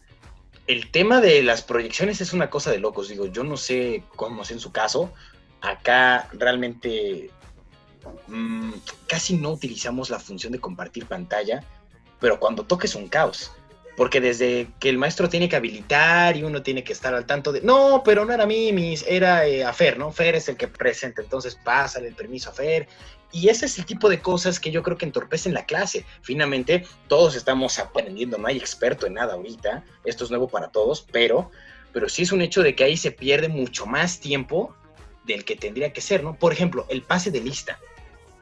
[0.66, 3.08] el tema de las proyecciones es una cosa de locos.
[3.08, 5.12] Digo, yo no sé cómo es en su caso.
[5.60, 7.30] Acá realmente
[8.26, 8.72] mmm,
[9.08, 11.64] casi no utilizamos la función de compartir pantalla,
[12.20, 13.52] pero cuando toques un caos
[13.96, 17.52] porque desde que el maestro tiene que habilitar y uno tiene que estar al tanto
[17.52, 20.10] de, no, pero no era Mimis, era eh, a Fer, ¿no?
[20.10, 22.88] Fer es el que presenta, entonces pásale el permiso a Fer.
[23.32, 26.04] Y ese es el tipo de cosas que yo creo que entorpecen la clase.
[26.20, 31.06] Finalmente, todos estamos aprendiendo, no hay experto en nada ahorita, esto es nuevo para todos,
[31.12, 31.50] pero,
[31.92, 34.74] pero sí es un hecho de que ahí se pierde mucho más tiempo
[35.24, 36.34] del que tendría que ser, ¿no?
[36.34, 37.78] Por ejemplo, el pase de lista.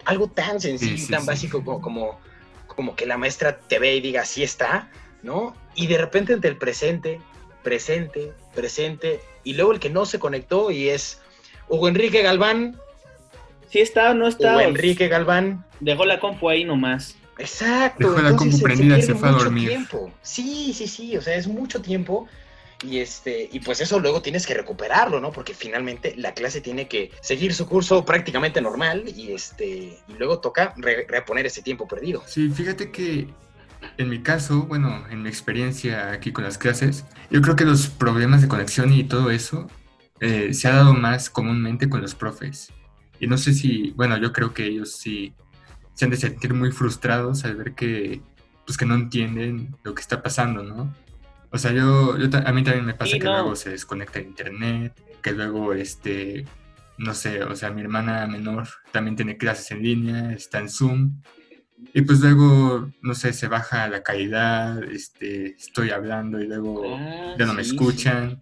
[0.04, 2.20] Algo tan sencillo y tan básico como, como,
[2.66, 4.90] como que la maestra te ve y diga, sí está,
[5.22, 5.56] ¿no?
[5.74, 7.20] Y de repente entre el presente,
[7.62, 11.20] presente, presente, y luego el que no se conectó y es
[11.68, 12.76] Hugo Enrique Galván.
[13.70, 14.52] Sí está o no está.
[14.52, 15.64] Hugo Enrique Galván.
[15.80, 17.16] Dejó la compu ahí nomás.
[17.38, 18.10] Exacto.
[18.10, 19.68] Dejó la compu prendida y se fue a dormir.
[19.68, 20.12] Tiempo.
[20.22, 22.28] Sí, sí, sí, o sea, es mucho tiempo.
[22.82, 25.32] Y, este, y pues eso luego tienes que recuperarlo, ¿no?
[25.32, 29.66] Porque finalmente la clase tiene que seguir su curso prácticamente normal y, este,
[30.08, 32.22] y luego toca reponer ese tiempo perdido.
[32.26, 33.28] Sí, fíjate que
[33.98, 37.88] en mi caso, bueno, en mi experiencia aquí con las clases, yo creo que los
[37.88, 39.68] problemas de conexión y todo eso
[40.20, 42.72] eh, se ha dado más comúnmente con los profes.
[43.18, 45.34] Y no sé si, bueno, yo creo que ellos sí
[45.94, 48.22] se han de sentir muy frustrados al ver que,
[48.64, 50.94] pues que no entienden lo que está pasando, ¿no?
[51.50, 54.98] O sea, yo, yo a mí también me pasa que luego se desconecta el internet,
[55.20, 56.46] que luego, este,
[56.96, 61.20] no sé, o sea, mi hermana menor también tiene clases en línea, está en Zoom,
[61.92, 67.34] y pues luego, no sé, se baja la calidad, este, estoy hablando y luego ah,
[67.38, 68.40] ya no me escuchan.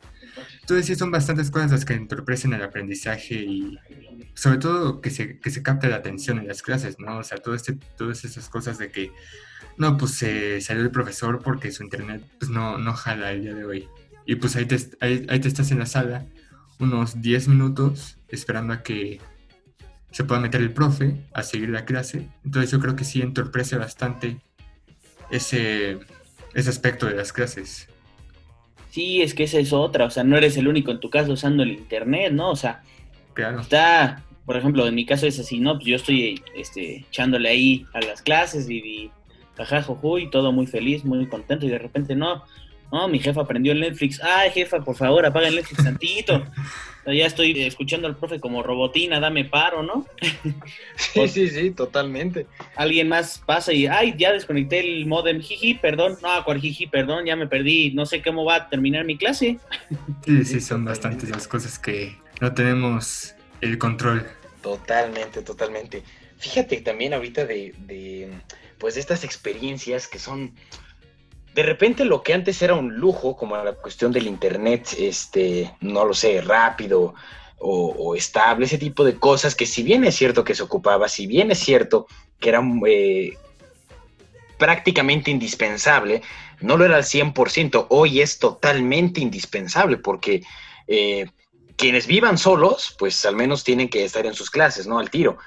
[0.61, 3.79] Entonces sí son bastantes cosas las que entorpecen el aprendizaje y
[4.35, 7.19] sobre todo que se, que se capte la atención en las clases, ¿no?
[7.19, 9.13] O sea, todo este, todas esas cosas de que,
[9.79, 13.55] no, pues se salió el profesor porque su internet pues no, no jala el día
[13.55, 13.89] de hoy.
[14.27, 16.27] Y pues ahí te, ahí, ahí te estás en la sala
[16.79, 19.21] unos 10 minutos esperando a que
[20.11, 22.29] se pueda meter el profe a seguir la clase.
[22.45, 24.39] Entonces yo creo que sí entorpece bastante
[25.31, 25.99] ese,
[26.55, 27.89] ese aspecto de las clases.
[28.91, 31.33] Sí, es que esa es otra, o sea, no eres el único en tu caso
[31.33, 32.51] usando el internet, ¿no?
[32.51, 32.83] O sea,
[33.61, 35.75] está, por ejemplo, en mi caso es así, ¿no?
[35.75, 39.11] Pues yo estoy este, echándole ahí a las clases y, y
[40.21, 42.45] y todo muy feliz, muy contento, y de repente, no,
[42.91, 44.21] no, mi jefa aprendió el Netflix.
[44.23, 46.45] Ay, jefa, por favor, apaga el Netflix tantito.
[47.07, 50.07] ya estoy escuchando al profe como robotina, dame paro, ¿no?
[50.97, 52.47] sí, sí, sí, totalmente.
[52.77, 56.17] Alguien más pasa y, ay, ya desconecté el modem, jiji, perdón.
[56.23, 57.93] No, cual jiji, perdón, ya me perdí.
[57.93, 59.59] No sé cómo va a terminar mi clase.
[60.25, 64.27] sí, sí, son bastantes las cosas que no tenemos el control.
[64.63, 66.03] Totalmente, totalmente.
[66.39, 68.31] Fíjate también ahorita de, de
[68.79, 70.55] pues, estas experiencias que son
[71.55, 76.05] de repente lo que antes era un lujo, como la cuestión del internet, este, no
[76.05, 77.15] lo sé, rápido
[77.61, 81.27] o, estable, ese tipo de cosas que si bien es cierto que se ocupaba, si
[81.27, 82.07] bien es cierto
[82.39, 83.37] que era eh,
[84.59, 86.23] prácticamente indispensable,
[86.61, 90.43] no lo era al 100%, hoy es totalmente indispensable porque
[90.87, 91.27] eh,
[91.77, 95.01] quienes vivan solos, pues al menos tienen que estar en sus clases, ¿no?
[95.01, 95.39] Al tiro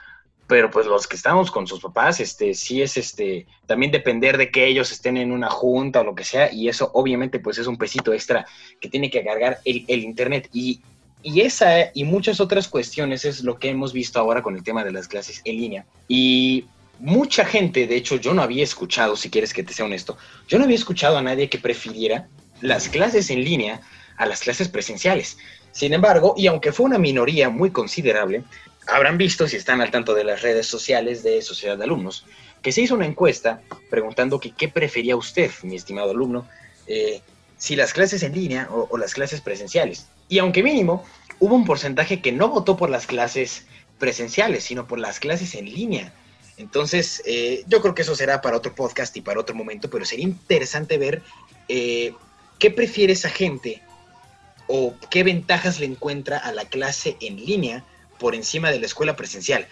[0.52, 4.52] pero pues los que estamos con sus papás, este, sí es este, también depender de
[4.52, 7.68] que ellos estén en una junta o lo que sea, y eso obviamente pues es
[7.68, 8.46] un pesito extra
[8.82, 10.50] que tiene que cargar el, internet.
[10.52, 10.82] Y,
[11.24, 14.84] y, esa y muchas otras cuestiones es lo que hemos visto ahora con el tema
[14.84, 15.86] de las clases en línea.
[16.10, 16.66] Y
[17.00, 20.18] mucha gente, de hecho yo no había escuchado, si quieres que te sea honesto,
[20.50, 22.28] yo no había escuchado a nadie que prefiriera
[22.60, 23.80] las clases en línea
[24.18, 25.38] a las clases presenciales.
[25.72, 28.44] Sin embargo, y aunque fue una minoría muy considerable,
[28.88, 32.26] habrán visto, si están al tanto de las redes sociales de Sociedad de Alumnos,
[32.62, 36.48] que se hizo una encuesta preguntando que qué prefería usted, mi estimado alumno,
[36.88, 37.22] eh,
[37.58, 40.08] si las clases en línea o, las clases presenciales.
[40.30, 41.04] Y aunque mínimo,
[41.40, 43.66] hubo un porcentaje que no votó por las clases
[44.00, 46.14] presenciales, sino por las clases en línea.
[46.58, 50.06] Entonces, eh, yo creo que eso será para otro podcast y para otro momento, pero
[50.06, 51.22] sería interesante ver
[51.68, 52.14] eh,
[52.58, 53.82] qué prefiere esa gente
[54.68, 57.84] o qué ventajas le encuentra a la clase en línea
[58.22, 59.66] por encima de la escuela presencial.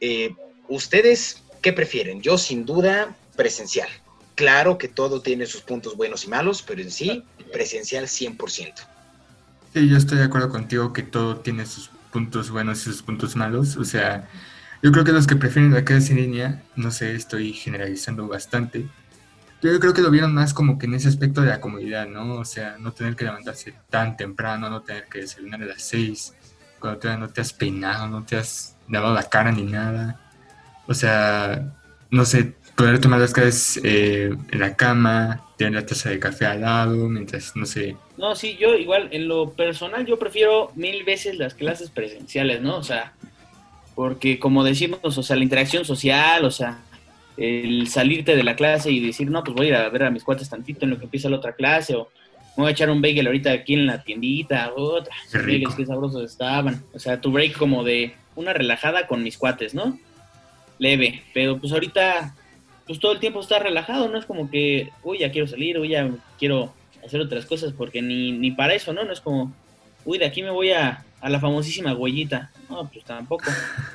[0.00, 0.34] Eh,
[0.68, 2.22] ¿Ustedes qué prefieren?
[2.22, 3.90] Yo sin duda presencial.
[4.36, 8.72] Claro que todo tiene sus puntos buenos y malos, pero en sí presencial 100%.
[9.74, 13.36] Sí, yo estoy de acuerdo contigo que todo tiene sus puntos buenos y sus puntos
[13.36, 13.76] malos.
[13.76, 14.26] O sea,
[14.82, 18.86] yo creo que los que prefieren la clase en línea, no sé, estoy generalizando bastante.
[19.60, 22.36] Yo creo que lo vieron más como que en ese aspecto de la comodidad, ¿no?
[22.36, 26.32] O sea, no tener que levantarse tan temprano, no tener que desayunar a las 6,
[26.80, 30.20] cuando no te has peinado, no te has lavado la cara ni nada.
[30.86, 31.72] O sea,
[32.10, 36.46] no sé, poder tomar las clases eh, en la cama, tener la taza de café
[36.46, 37.96] al lado, mientras, no sé.
[38.16, 42.76] No, sí, yo igual, en lo personal, yo prefiero mil veces las clases presenciales, ¿no?
[42.78, 43.12] O sea,
[43.94, 46.78] porque como decimos, o sea, la interacción social, o sea,
[47.36, 50.10] el salirte de la clase y decir, no, pues voy a ir a ver a
[50.10, 52.08] mis cuates tantito en lo que empieza la otra clase, o
[52.60, 56.82] voy a echar un bagel ahorita aquí en la tiendita, otra, bagels que sabrosos estaban.
[56.94, 59.98] O sea, tu break como de una relajada con mis cuates, ¿no?
[60.78, 62.34] Leve, pero pues ahorita,
[62.86, 65.90] pues todo el tiempo está relajado, no es como que, uy, ya quiero salir, uy,
[65.90, 66.72] ya quiero
[67.04, 69.04] hacer otras cosas, porque ni, ni para eso, ¿no?
[69.04, 69.52] No es como,
[70.04, 72.50] uy, de aquí me voy a, a la famosísima huellita.
[72.68, 73.44] No, pues tampoco.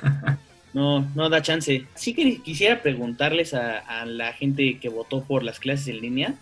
[0.74, 1.86] No, no da chance.
[1.94, 6.34] Sí que quisiera preguntarles a, a la gente que votó por las clases en línea,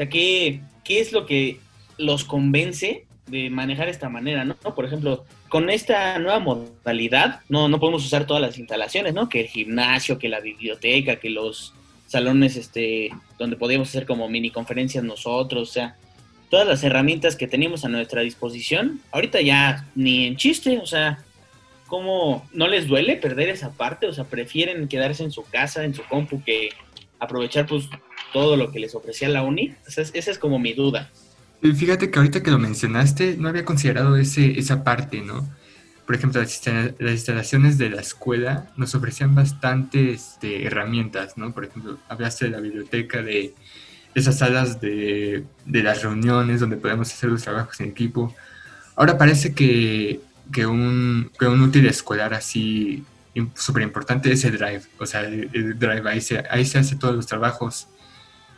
[0.00, 1.58] sea, ¿qué, ¿qué es lo que
[1.98, 4.56] los convence de manejar esta manera, ¿no?
[4.56, 9.28] Por ejemplo, con esta nueva modalidad, no, no podemos usar todas las instalaciones, ¿no?
[9.28, 11.74] Que el gimnasio, que la biblioteca, que los
[12.06, 15.96] salones este, donde podíamos hacer como mini conferencias nosotros, o sea,
[16.48, 21.22] todas las herramientas que teníamos a nuestra disposición, ahorita ya ni en chiste, o sea,
[21.86, 24.06] ¿cómo no les duele perder esa parte?
[24.06, 26.70] O sea, prefieren quedarse en su casa, en su compu, que
[27.20, 27.88] aprovechar pues
[28.32, 29.74] todo lo que les ofrecía la uni?
[29.86, 31.10] Esa es, como mi duda.
[31.62, 35.48] Fíjate que ahorita que lo mencionaste, no había considerado ese, esa parte, ¿no?
[36.10, 36.60] por ejemplo, las,
[37.12, 41.52] instalaciones de la escuela nos ofrecían bastantes este, herramientas, ¿no?
[41.52, 43.54] Por ejemplo, hablaste de la biblioteca, de
[44.16, 48.34] esas salas de, de las reuniones donde podemos hacer los trabajos en equipo.
[48.96, 50.20] Ahora parece que,
[50.52, 53.04] que, un, que un útil escolar así
[53.54, 54.82] súper importante es el drive.
[54.98, 57.86] O sea, el, drive, ahí se, ahí se hace todos los trabajos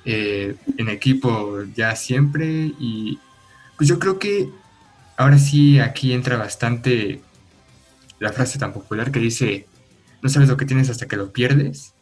[0.05, 2.73] eh, en equipo ya siempre.
[2.79, 3.19] Y
[3.77, 4.49] pues yo creo que
[5.17, 7.21] ahora sí aquí entra bastante
[8.19, 9.67] la frase tan popular que dice,
[10.23, 11.95] no sabes lo que tienes hasta que lo pierdes.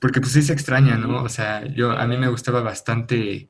[0.00, 1.22] Porque pues es extraña, ¿no?
[1.22, 3.48] O sea, yo a mí me gustaba bastante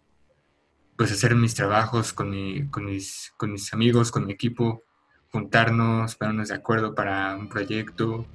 [0.97, 2.35] pues hacer mis trabajos con,
[2.71, 4.83] con, mis, con mis amigos, con mi equipo,
[5.31, 8.27] juntarnos, ponernos de acuerdo para un proyecto.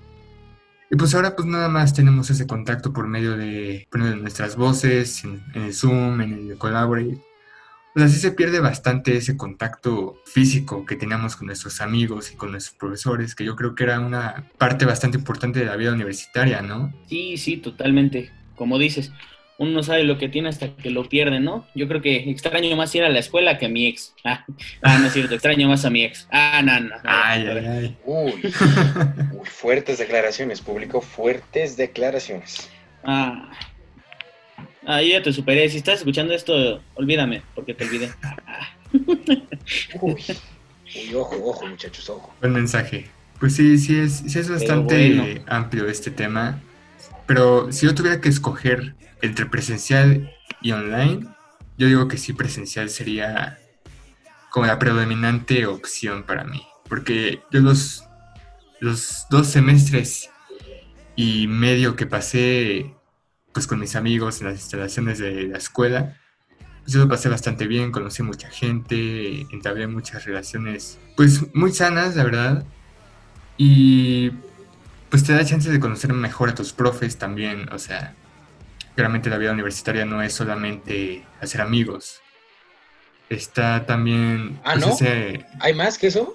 [0.94, 3.88] Y pues ahora pues nada más tenemos ese contacto por medio de,
[4.22, 7.18] nuestras voces, en, el Zoom, en el Collaborate.
[7.96, 12.52] Pues así se pierde bastante ese contacto físico que teníamos con nuestros amigos y con
[12.52, 16.62] nuestros profesores, que yo creo que era una parte bastante importante de la vida universitaria,
[16.62, 16.94] ¿no?
[17.08, 18.32] Sí, sí, totalmente.
[18.56, 19.12] Como dices,
[19.58, 21.68] uno no sabe lo que tiene hasta que lo pierde, ¿no?
[21.76, 24.14] Yo creo que extraño más ir a la escuela que a mi ex.
[24.24, 24.46] Ah,
[24.82, 26.28] ah no es cierto, extraño más a mi ex.
[26.32, 26.96] Ah, no, no.
[27.04, 27.98] ay, ay, ay.
[28.06, 28.52] Uy,
[29.46, 32.70] fuertes declaraciones, público, fuertes declaraciones.
[33.04, 33.52] Ah.
[34.86, 35.70] Ah, yo ya te superé.
[35.70, 38.12] Si estás escuchando esto, olvídame, porque te olvidé.
[40.02, 40.24] Uy,
[40.96, 42.34] uy, ojo, ojo, muchachos, ojo.
[42.42, 43.08] Buen mensaje.
[43.40, 46.62] Pues sí, sí es, sí es bastante amplio este tema.
[47.26, 48.94] Pero si yo tuviera que escoger
[49.24, 51.28] entre presencial y online,
[51.78, 53.58] yo digo que sí presencial sería
[54.52, 56.62] como la predominante opción para mí.
[56.90, 58.04] Porque yo los,
[58.82, 60.30] los dos semestres
[61.16, 62.94] y medio que pasé
[63.54, 66.18] pues con mis amigos en las instalaciones de la escuela,
[66.82, 72.18] pues yo lo pasé bastante bien, conocí mucha gente, entablé muchas relaciones pues muy sanas,
[72.18, 72.66] la verdad.
[73.58, 74.32] Y
[75.10, 78.16] pues te da chance de conocer mejor a tus profes también, o sea,
[78.96, 82.22] realmente la vida universitaria no es solamente hacer amigos.
[83.30, 84.60] Está también...
[84.64, 85.08] Ah, pues, ¿no?
[85.60, 86.34] ¿Hay más que eso?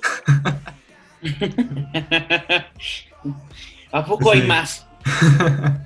[3.93, 4.87] ¿A poco hay más?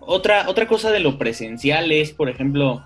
[0.00, 2.84] otra, otra cosa de lo presencial es, por ejemplo,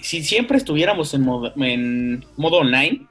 [0.00, 3.06] si siempre estuviéramos en modo, en modo online,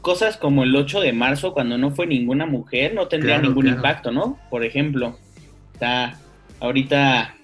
[0.00, 4.10] cosas como el 8 de marzo, cuando no fue ninguna mujer, no tendría ningún impacto,
[4.10, 4.38] ¿no?
[4.50, 5.18] Por ejemplo,
[5.72, 6.18] está
[6.60, 7.34] ahorita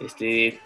[0.00, 0.60] este,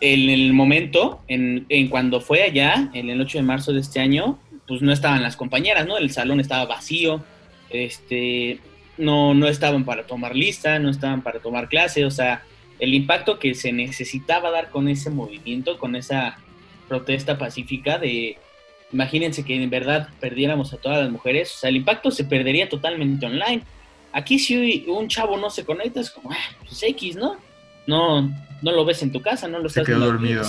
[0.00, 4.38] en el momento, en, cuando fue allá, en el 8 de marzo de este año,
[4.66, 5.98] pues no estaban las compañeras, ¿no?
[5.98, 7.22] El salón estaba vacío,
[7.70, 8.60] este,
[8.98, 12.42] no, no estaban para tomar lista, no estaban para tomar clase, o sea,
[12.78, 16.38] el impacto que se necesitaba dar con ese movimiento, con esa
[16.88, 18.38] protesta pacífica de,
[18.92, 22.68] imagínense que en verdad perdiéramos a todas las mujeres, o sea, el impacto se perdería
[22.68, 23.62] totalmente online.
[24.12, 27.36] Aquí si un chavo no se conecta es como, ah, pues X, ¿no?
[27.86, 28.30] No,
[28.64, 30.42] no lo ves en tu casa, no lo estás quedó dormido.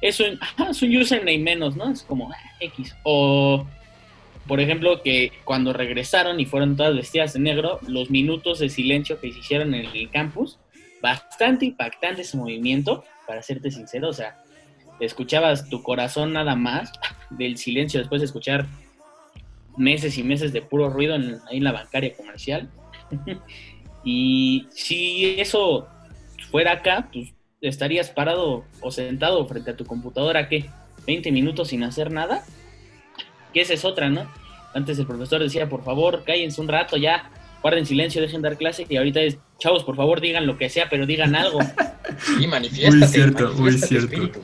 [0.00, 0.38] Es un,
[0.70, 1.90] es un username menos, ¿no?
[1.90, 2.96] Es como ah, X.
[3.04, 3.64] O,
[4.48, 9.20] por ejemplo, que cuando regresaron y fueron todas vestidas de negro, los minutos de silencio
[9.20, 10.58] que se hicieron en el campus,
[11.00, 14.08] bastante impactante ese movimiento, para serte sincero.
[14.08, 14.42] O sea,
[14.98, 16.90] escuchabas tu corazón nada más
[17.30, 18.66] del silencio después de escuchar
[19.76, 22.68] meses y meses de puro ruido en, ahí en la bancaria comercial.
[24.04, 25.88] y si eso
[26.50, 30.70] fuera acá, pues estarías parado o sentado frente a tu computadora, ¿qué?
[31.06, 32.44] ¿20 minutos sin hacer nada?
[33.52, 34.30] Que esa es otra, ¿no?
[34.74, 37.30] Antes el profesor decía, por favor, cállense un rato ya,
[37.62, 40.88] guarden silencio, dejen dar clase, y ahorita es, chavos, por favor, digan lo que sea,
[40.88, 41.58] pero digan algo.
[42.40, 42.96] Y manifiéstate.
[42.96, 44.40] Muy cierto, muy cierto.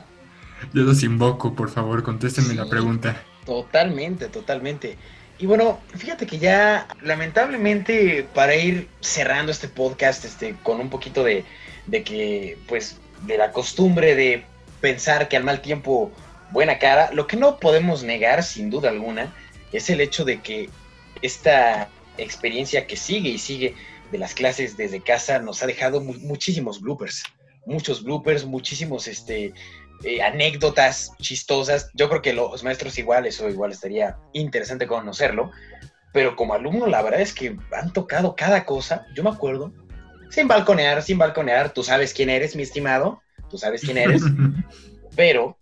[0.73, 3.21] Yo los invoco, por favor, contéstenme la pregunta.
[3.45, 4.97] Totalmente, totalmente.
[5.37, 11.23] Y bueno, fíjate que ya, lamentablemente, para ir cerrando este podcast este, con un poquito
[11.23, 11.43] de,
[11.87, 14.45] de que, pues, de la costumbre de
[14.81, 16.11] pensar que al mal tiempo
[16.51, 19.33] buena cara, lo que no podemos negar, sin duda alguna,
[19.71, 20.69] es el hecho de que
[21.21, 23.75] esta experiencia que sigue y sigue
[24.11, 27.23] de las clases desde casa nos ha dejado muchísimos bloopers,
[27.65, 29.53] muchos bloopers, muchísimos este,
[30.03, 31.89] eh, anécdotas chistosas.
[31.93, 35.51] Yo creo que los maestros igual, eso igual estaría interesante conocerlo,
[36.13, 39.05] pero como alumno la verdad es que han tocado cada cosa.
[39.15, 39.73] Yo me acuerdo
[40.29, 44.21] sin balconear, sin balconear, tú sabes quién eres, mi estimado, tú sabes quién eres,
[45.15, 45.57] pero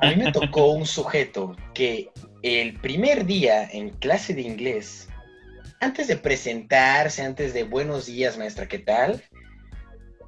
[0.00, 2.10] a mí me tocó un sujeto que
[2.42, 5.08] el primer día en clase de inglés,
[5.80, 9.22] antes de presentarse, antes de buenos días, maestra, ¿qué tal?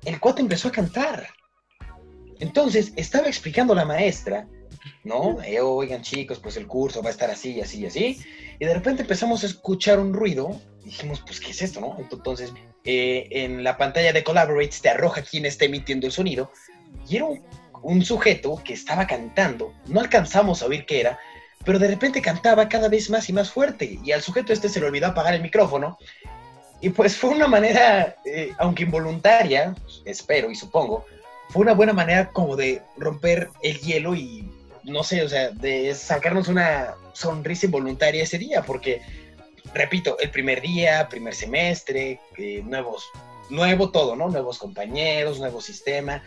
[0.05, 1.29] El cuate empezó a cantar.
[2.39, 4.47] Entonces estaba explicando la maestra
[5.05, 5.41] ¿no?
[5.43, 8.19] Eh, oigan chicos, pues el curso va a estar así, así, así.
[8.59, 10.61] Y de repente empezamos a escuchar un ruido.
[10.85, 11.97] Dijimos, pues, ¿qué es esto, no?
[11.99, 12.53] Entonces,
[12.85, 16.51] eh, en la pantalla de Collaborates te arroja quién está emitiendo el sonido.
[17.09, 17.27] Y era
[17.83, 19.75] un, sujeto que estaba cantando.
[19.87, 21.19] No alcanzamos a oír qué era,
[21.65, 23.99] pero de repente cantaba cada vez más y más fuerte.
[24.03, 25.99] Y al sujeto este se le olvidó apagar el micrófono.
[26.81, 29.75] Y pues fue una manera, eh, aunque involuntaria,
[30.07, 31.05] espero y supongo,
[31.51, 34.51] fue una buena manera como de romper el hielo y,
[34.85, 39.03] no sé, o sea, de sacarnos una sonrisa involuntaria ese día, porque,
[39.75, 43.11] repito, el primer día, primer semestre, eh, nuevos,
[43.49, 44.29] nuevo todo, ¿no?
[44.29, 46.23] Nuevos compañeros, nuevo sistema.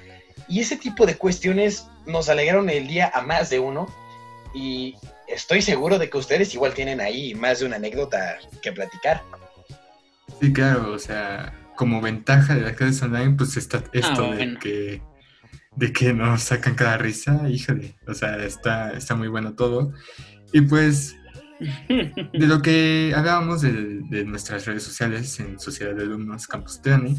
[0.47, 3.87] Y ese tipo de cuestiones nos alegraron el día a más de uno.
[4.53, 4.95] Y
[5.27, 9.23] estoy seguro de que ustedes igual tienen ahí más de una anécdota que platicar.
[10.39, 14.57] Sí, claro, o sea, como ventaja de las clases online, pues está ah, esto de
[14.59, 15.01] que
[15.75, 19.93] de que nos sacan cada risa, híjole, o sea, está, está muy bueno todo.
[20.51, 21.15] Y pues,
[21.87, 27.17] de lo que hablábamos de, nuestras redes sociales en Sociedad de Alumnos Campus Trani,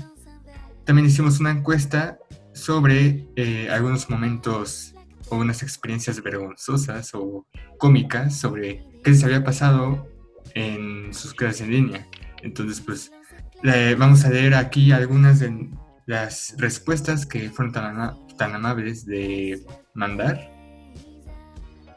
[0.84, 2.18] también hicimos una encuesta
[2.52, 4.94] sobre eh, algunos momentos
[5.30, 7.46] o unas experiencias vergonzosas o
[7.78, 10.08] cómicas sobre qué se había pasado
[10.54, 12.08] en sus clases en línea.
[12.42, 13.10] Entonces, pues,
[13.98, 15.70] vamos a leer aquí algunas de
[16.06, 19.64] las respuestas que fueron tan amables de
[19.94, 20.53] mandar.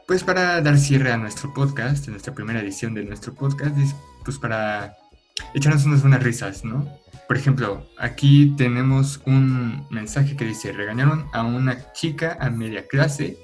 [0.08, 3.76] Pues para dar cierre a nuestro podcast, a nuestra primera edición de nuestro podcast,
[4.24, 4.96] pues para
[5.54, 6.88] echarnos unas buenas risas, ¿no?
[7.28, 13.36] Por ejemplo, aquí tenemos un mensaje que dice, regañaron a una chica a media clase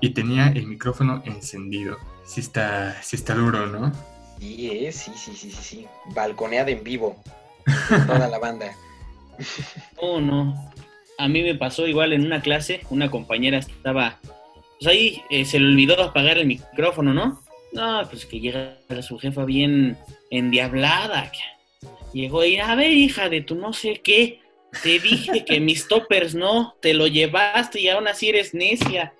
[0.00, 1.98] y tenía el micrófono encendido.
[2.24, 3.92] Sí está, sí está duro, ¿no?
[4.38, 5.86] Sí, sí, sí, sí, sí, sí.
[6.14, 7.20] Balconeada en vivo.
[8.06, 8.66] Toda la banda.
[9.96, 10.72] Oh, no
[11.22, 14.18] a mí me pasó igual en una clase, una compañera estaba,
[14.82, 17.40] pues ahí eh, se le olvidó apagar el micrófono, ¿no?
[17.72, 19.96] No, pues que llega su jefa bien
[20.28, 21.30] endiablada.
[22.12, 24.40] Llegó y, a ver, hija de tu no sé qué,
[24.82, 29.14] te dije que mis toppers no, te lo llevaste y aún así eres necia.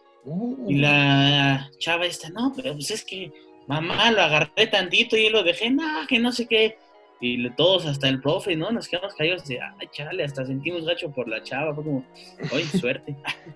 [0.67, 3.31] Y la chava esta, no, pero pues es que
[3.69, 6.77] mamá lo agarré tantito y lo dejé, no, que no sé qué.
[7.21, 8.73] Y todos, hasta el profe, ¿no?
[8.73, 11.73] Nos quedamos caídos de, ay, chale, hasta sentimos gacho por la chava.
[11.73, 12.05] Fue como,
[12.53, 13.15] oye, suerte.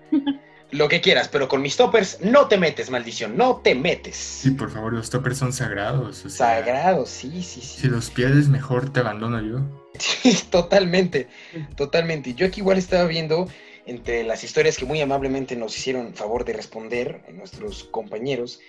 [0.71, 4.15] Lo que quieras, pero con mis toppers no te metes, maldición, no te metes.
[4.15, 6.25] Sí, por favor, los toppers son sagrados.
[6.27, 7.81] sagrados, sí, sí, sí.
[7.81, 9.61] Si los pierdes, mejor te abandono yo.
[9.97, 11.27] Sí, totalmente,
[11.75, 12.33] totalmente.
[12.33, 13.47] Yo aquí igual estaba viendo
[13.85, 18.59] entre las historias que muy amablemente nos hicieron favor de responder nuestros compañeros,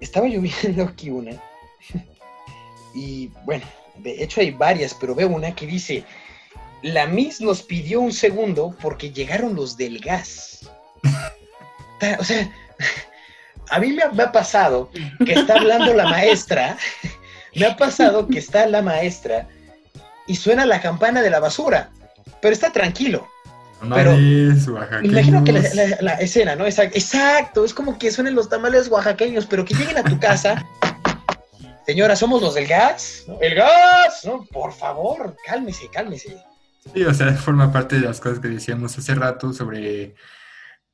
[0.00, 1.40] estaba yo viendo aquí una.
[2.94, 3.64] Y bueno,
[3.98, 6.04] de hecho hay varias, pero veo una que dice,
[6.82, 10.63] la Miss nos pidió un segundo porque llegaron los del gas.
[12.18, 12.50] O sea,
[13.70, 14.90] a mí me ha, pasado
[15.24, 16.76] que está hablando la maestra,
[17.54, 19.48] me ha pasado que está la maestra
[20.26, 21.90] y suena la campana de la basura,
[22.40, 23.28] pero está tranquilo.
[23.92, 24.14] Pero
[25.02, 26.64] imagino que la, escena, ¿no?
[26.64, 30.64] Exacto, es como que suenen los tamales oaxaqueños, pero que lleguen a tu casa
[31.86, 33.26] Señora, somos los del gas.
[33.40, 34.44] El gas, ¿no?
[34.44, 36.36] Por favor, cálmese, cálmese.
[36.94, 40.14] Sí, o sea, forma parte de las cosas que decíamos hace rato sobre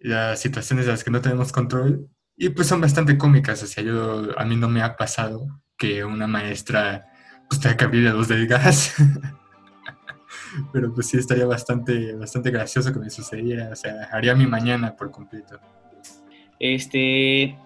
[0.00, 2.08] las situaciones de las que no tenemos control.
[2.36, 3.62] Y pues son bastante cómicas.
[3.62, 5.46] O sea, yo, a mí no me ha pasado
[5.76, 7.06] que una maestra
[7.48, 8.94] pues tenga que abrir a los del gas.
[10.72, 13.70] Pero pues sí estaría bastante, bastante gracioso que me sucediera.
[13.70, 15.60] O sea, haría mi mañana por completo.
[16.58, 17.56] Este,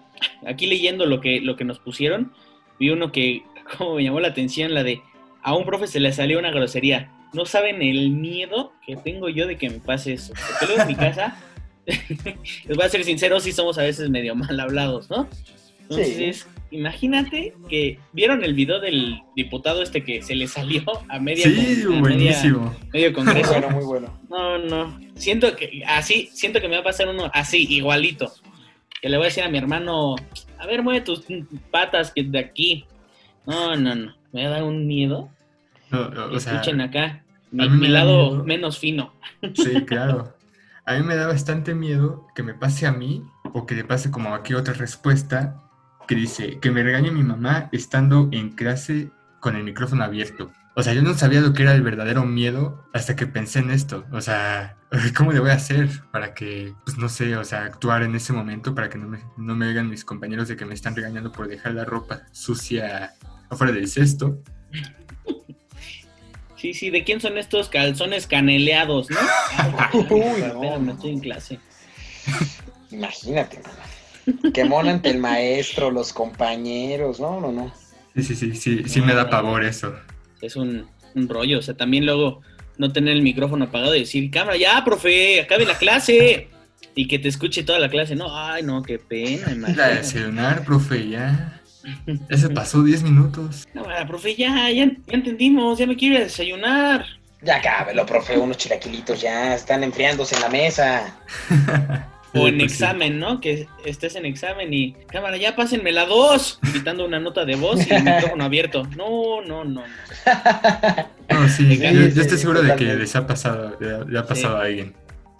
[0.47, 2.33] aquí leyendo lo que, lo que nos pusieron,
[2.79, 3.43] vi uno que,
[3.77, 5.01] como me llamó la atención, la de
[5.43, 7.11] a un profe se le salió una grosería.
[7.33, 10.33] No saben el miedo que tengo yo de que me pase eso.
[10.33, 11.37] Porque luego en mi casa,
[12.65, 15.29] les voy a ser sincero, sí somos a veces medio mal hablados, ¿no?
[15.89, 21.43] Entonces, imagínate que vieron el video del diputado este que se le salió a media.
[21.43, 22.75] Sí, buenísimo.
[22.91, 23.51] medio congreso.
[23.51, 24.19] Bueno, muy bueno.
[24.29, 24.99] No, no.
[25.15, 28.31] Siento que así, siento que me va a pasar uno así, igualito.
[28.99, 30.15] Que le voy a decir a mi hermano,
[30.57, 31.23] a ver, mueve tus
[31.69, 32.85] patas que de aquí.
[33.45, 34.15] No, no, no.
[34.31, 35.29] Me va a dar un miedo.
[36.33, 37.23] Escuchen acá.
[37.51, 39.13] Mi, lado menos fino.
[39.53, 40.34] Sí, claro.
[40.87, 44.11] A mí me da bastante miedo que me pase a mí o que le pase
[44.11, 45.63] como aquí otra respuesta
[46.07, 49.09] que dice que me regañe mi mamá estando en clase
[49.39, 50.51] con el micrófono abierto.
[50.75, 53.71] O sea, yo no sabía lo que era el verdadero miedo hasta que pensé en
[53.71, 54.05] esto.
[54.11, 54.77] O sea,
[55.17, 58.33] ¿cómo le voy a hacer para que, pues no sé, o sea, actuar en ese
[58.33, 61.31] momento para que no me, no me digan mis compañeros de que me están regañando
[61.31, 63.13] por dejar la ropa sucia
[63.49, 64.39] afuera del cesto?
[66.57, 69.19] Sí, sí, ¿de quién son estos calzones caneleados, no?
[70.09, 71.59] Uy, no, no estoy en clase.
[72.91, 73.59] Imagínate,
[74.53, 77.73] Quemón ante el maestro, los compañeros, no, no, no.
[78.15, 79.93] Sí, sí, sí, sí, sí me da pavor eso.
[80.41, 82.41] Es un, un rollo, o sea, también luego
[82.77, 86.49] no tener el micrófono apagado y decir, cámara, ya, profe, acabe la clase.
[86.97, 89.47] Y que te escuche toda la clase, no, ay, no, qué pena.
[89.47, 89.95] La imagínate.
[89.95, 91.61] desayunar, profe, ya.
[92.29, 93.67] Ese pasó 10 minutos.
[93.73, 97.05] No, ah, profe, ya, ya, ya entendimos, ya me quiero ir a desayunar.
[97.41, 101.15] Ya cábelo, profe, unos chilaquilitos ya están enfriándose en la mesa.
[102.35, 103.39] O en Pues examen, ¿no?
[103.39, 107.87] Que estés en examen y, cámara, ya pásenme la dos, gritando una nota de voz
[107.87, 108.85] y el micrófono abierto.
[108.97, 109.83] No, no, no.
[111.29, 111.49] no.
[111.49, 114.93] Sí, yo, estoy seguro de que les ha pasado, le, le ha pasado a alguien.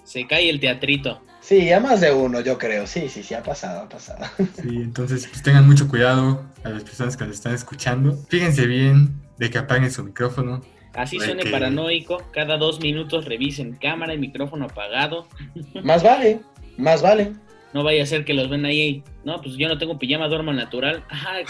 [0.06, 1.22] Se cae el teatrito.
[1.46, 2.88] Sí, a más de uno, yo creo.
[2.88, 4.26] Sí, sí, sí, ha pasado, ha pasado.
[4.62, 8.18] Sí, entonces pues tengan mucho cuidado a las personas que nos están escuchando.
[8.30, 10.62] Fíjense bien de que apaguen su micrófono.
[10.96, 15.28] Así suene que- paranoico, cada dos minutos revisen cámara y micrófono apagado.
[15.84, 16.40] Más vale,
[16.78, 17.34] más vale.
[17.74, 19.04] No vaya a ser que los ven ahí.
[19.24, 21.04] No, pues yo no tengo pijama, duermo al natural.
[21.10, 21.44] Ay,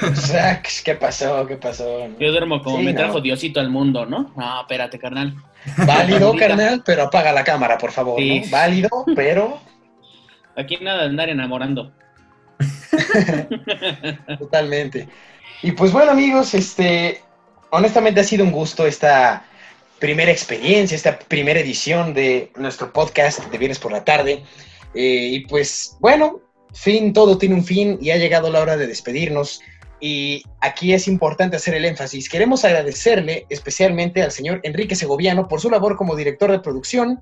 [0.00, 1.46] ay, ¿qué pasó?
[1.46, 2.08] ¿Qué pasó?
[2.20, 2.98] yo duermo como Sí, me no.
[3.00, 4.32] trajo Diosito al mundo, ¿no?
[4.36, 5.34] No, espérate, carnal.
[5.86, 8.18] Válido, carnal, pero apaga la cámara, por favor.
[8.18, 8.40] Sí.
[8.40, 8.50] ¿no?
[8.50, 9.60] Válido, pero
[10.58, 11.92] Aquí nada de andar enamorando.
[14.40, 15.08] totalmente.
[15.62, 17.22] Y pues bueno, amigos, este,
[17.70, 19.44] honestamente ha sido un gusto esta
[20.00, 24.42] primera experiencia, esta primera edición de nuestro podcast de Viernes por la Tarde.
[24.94, 26.40] Eh, y pues bueno,
[26.74, 29.60] fin, todo tiene un fin y ha llegado la hora de despedirnos.
[30.00, 32.28] Y aquí es importante hacer el énfasis.
[32.28, 37.20] Queremos agradecerle especialmente al señor Enrique Segoviano por su labor como director de producción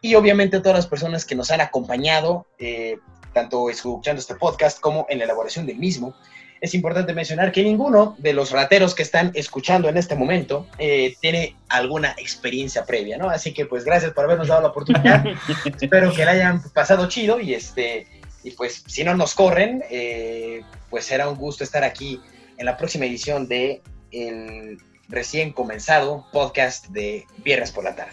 [0.00, 2.98] y obviamente a todas las personas que nos han acompañado, eh,
[3.32, 6.14] tanto escuchando este podcast como en la elaboración del mismo.
[6.60, 11.14] Es importante mencionar que ninguno de los rateros que están escuchando en este momento eh,
[11.20, 13.28] tiene alguna experiencia previa, ¿no?
[13.28, 15.24] Así que pues gracias por habernos dado la oportunidad.
[15.80, 18.06] Espero que la hayan pasado chido y este
[18.44, 22.20] y pues si no nos corren, eh, pues será un gusto estar aquí
[22.58, 23.82] en la próxima edición de
[24.12, 24.78] el
[25.08, 28.12] recién comenzado podcast de Viernes por la tarde.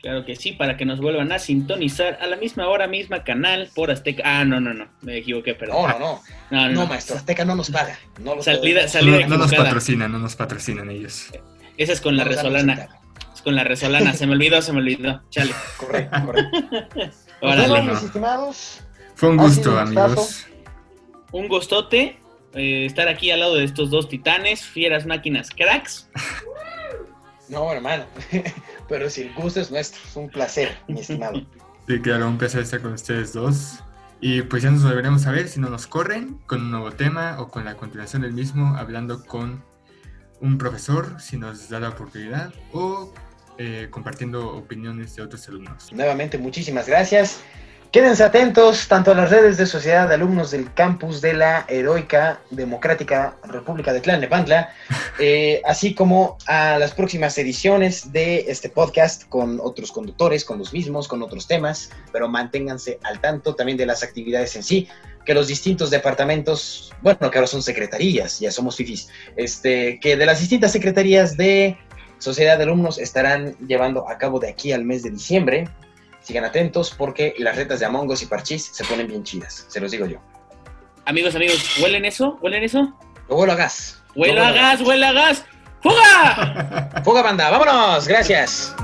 [0.00, 3.70] Claro que sí, para que nos vuelvan a sintonizar a la misma hora, misma canal
[3.72, 4.22] por Azteca.
[4.26, 5.90] Ah, no, no, no, me equivoqué, perdón.
[5.90, 7.96] No, no, no, no, no, maestro, Azteca no nos paga.
[8.18, 11.28] No lo Salida- salida No, no nos patrocinan, no nos patrocinan ellos.
[11.76, 12.88] Esa es con la resolana.
[13.32, 14.12] Es con la resolana.
[14.12, 15.22] Se me olvidó, se me olvidó.
[15.30, 15.52] Chale.
[15.76, 16.58] Correcto, correcto.
[17.40, 17.68] Órale.
[17.68, 17.94] bueno, no.
[17.94, 18.80] mis estimados,
[19.14, 20.46] Fue un Ha gusto, amigos.
[21.32, 22.18] Un gustote
[22.54, 26.08] eh, estar aquí al lado de estos dos titanes, fieras máquinas cracks.
[27.48, 28.04] no, hermano,
[28.88, 31.40] pero si el gusto es nuestro, es un placer, mi estimado.
[31.86, 33.80] Sí, claro, un placer estar con ustedes dos.
[34.20, 37.40] Y pues ya nos volveremos a ver si no nos corren con un nuevo tema
[37.40, 39.64] o con la continuación del mismo, hablando con
[40.40, 43.12] un profesor, si nos da la oportunidad, o
[43.58, 45.92] eh, compartiendo opiniones de otros alumnos.
[45.92, 47.40] Nuevamente, muchísimas gracias.
[47.92, 52.40] Quédense atentos tanto a las redes de Sociedad de Alumnos del campus de la Heroica
[52.48, 54.72] Democrática República de Tlalnepantla,
[55.18, 60.72] eh, así como a las próximas ediciones de este podcast con otros conductores, con los
[60.72, 64.88] mismos, con otros temas, pero manténganse al tanto también de las actividades en sí,
[65.26, 70.24] que los distintos departamentos, bueno, que ahora son secretarías, ya somos fifis, este, que de
[70.24, 71.76] las distintas secretarías de
[72.20, 75.68] Sociedad de Alumnos estarán llevando a cabo de aquí al mes de diciembre.
[76.22, 79.80] Sigan atentos porque las retas de Among Us y Parchís se ponen bien chidas, se
[79.80, 80.18] los digo yo.
[81.04, 82.38] Amigos, amigos, ¿huelen eso?
[82.40, 82.92] ¿Huelen eso?
[83.28, 84.02] Lo hagas.
[84.14, 84.78] ¡Huele Luego a lo hagas.
[84.78, 85.44] gas, huele a gas!
[85.82, 86.90] ¡Fuga!
[87.04, 88.74] Fuga banda, vámonos, gracias.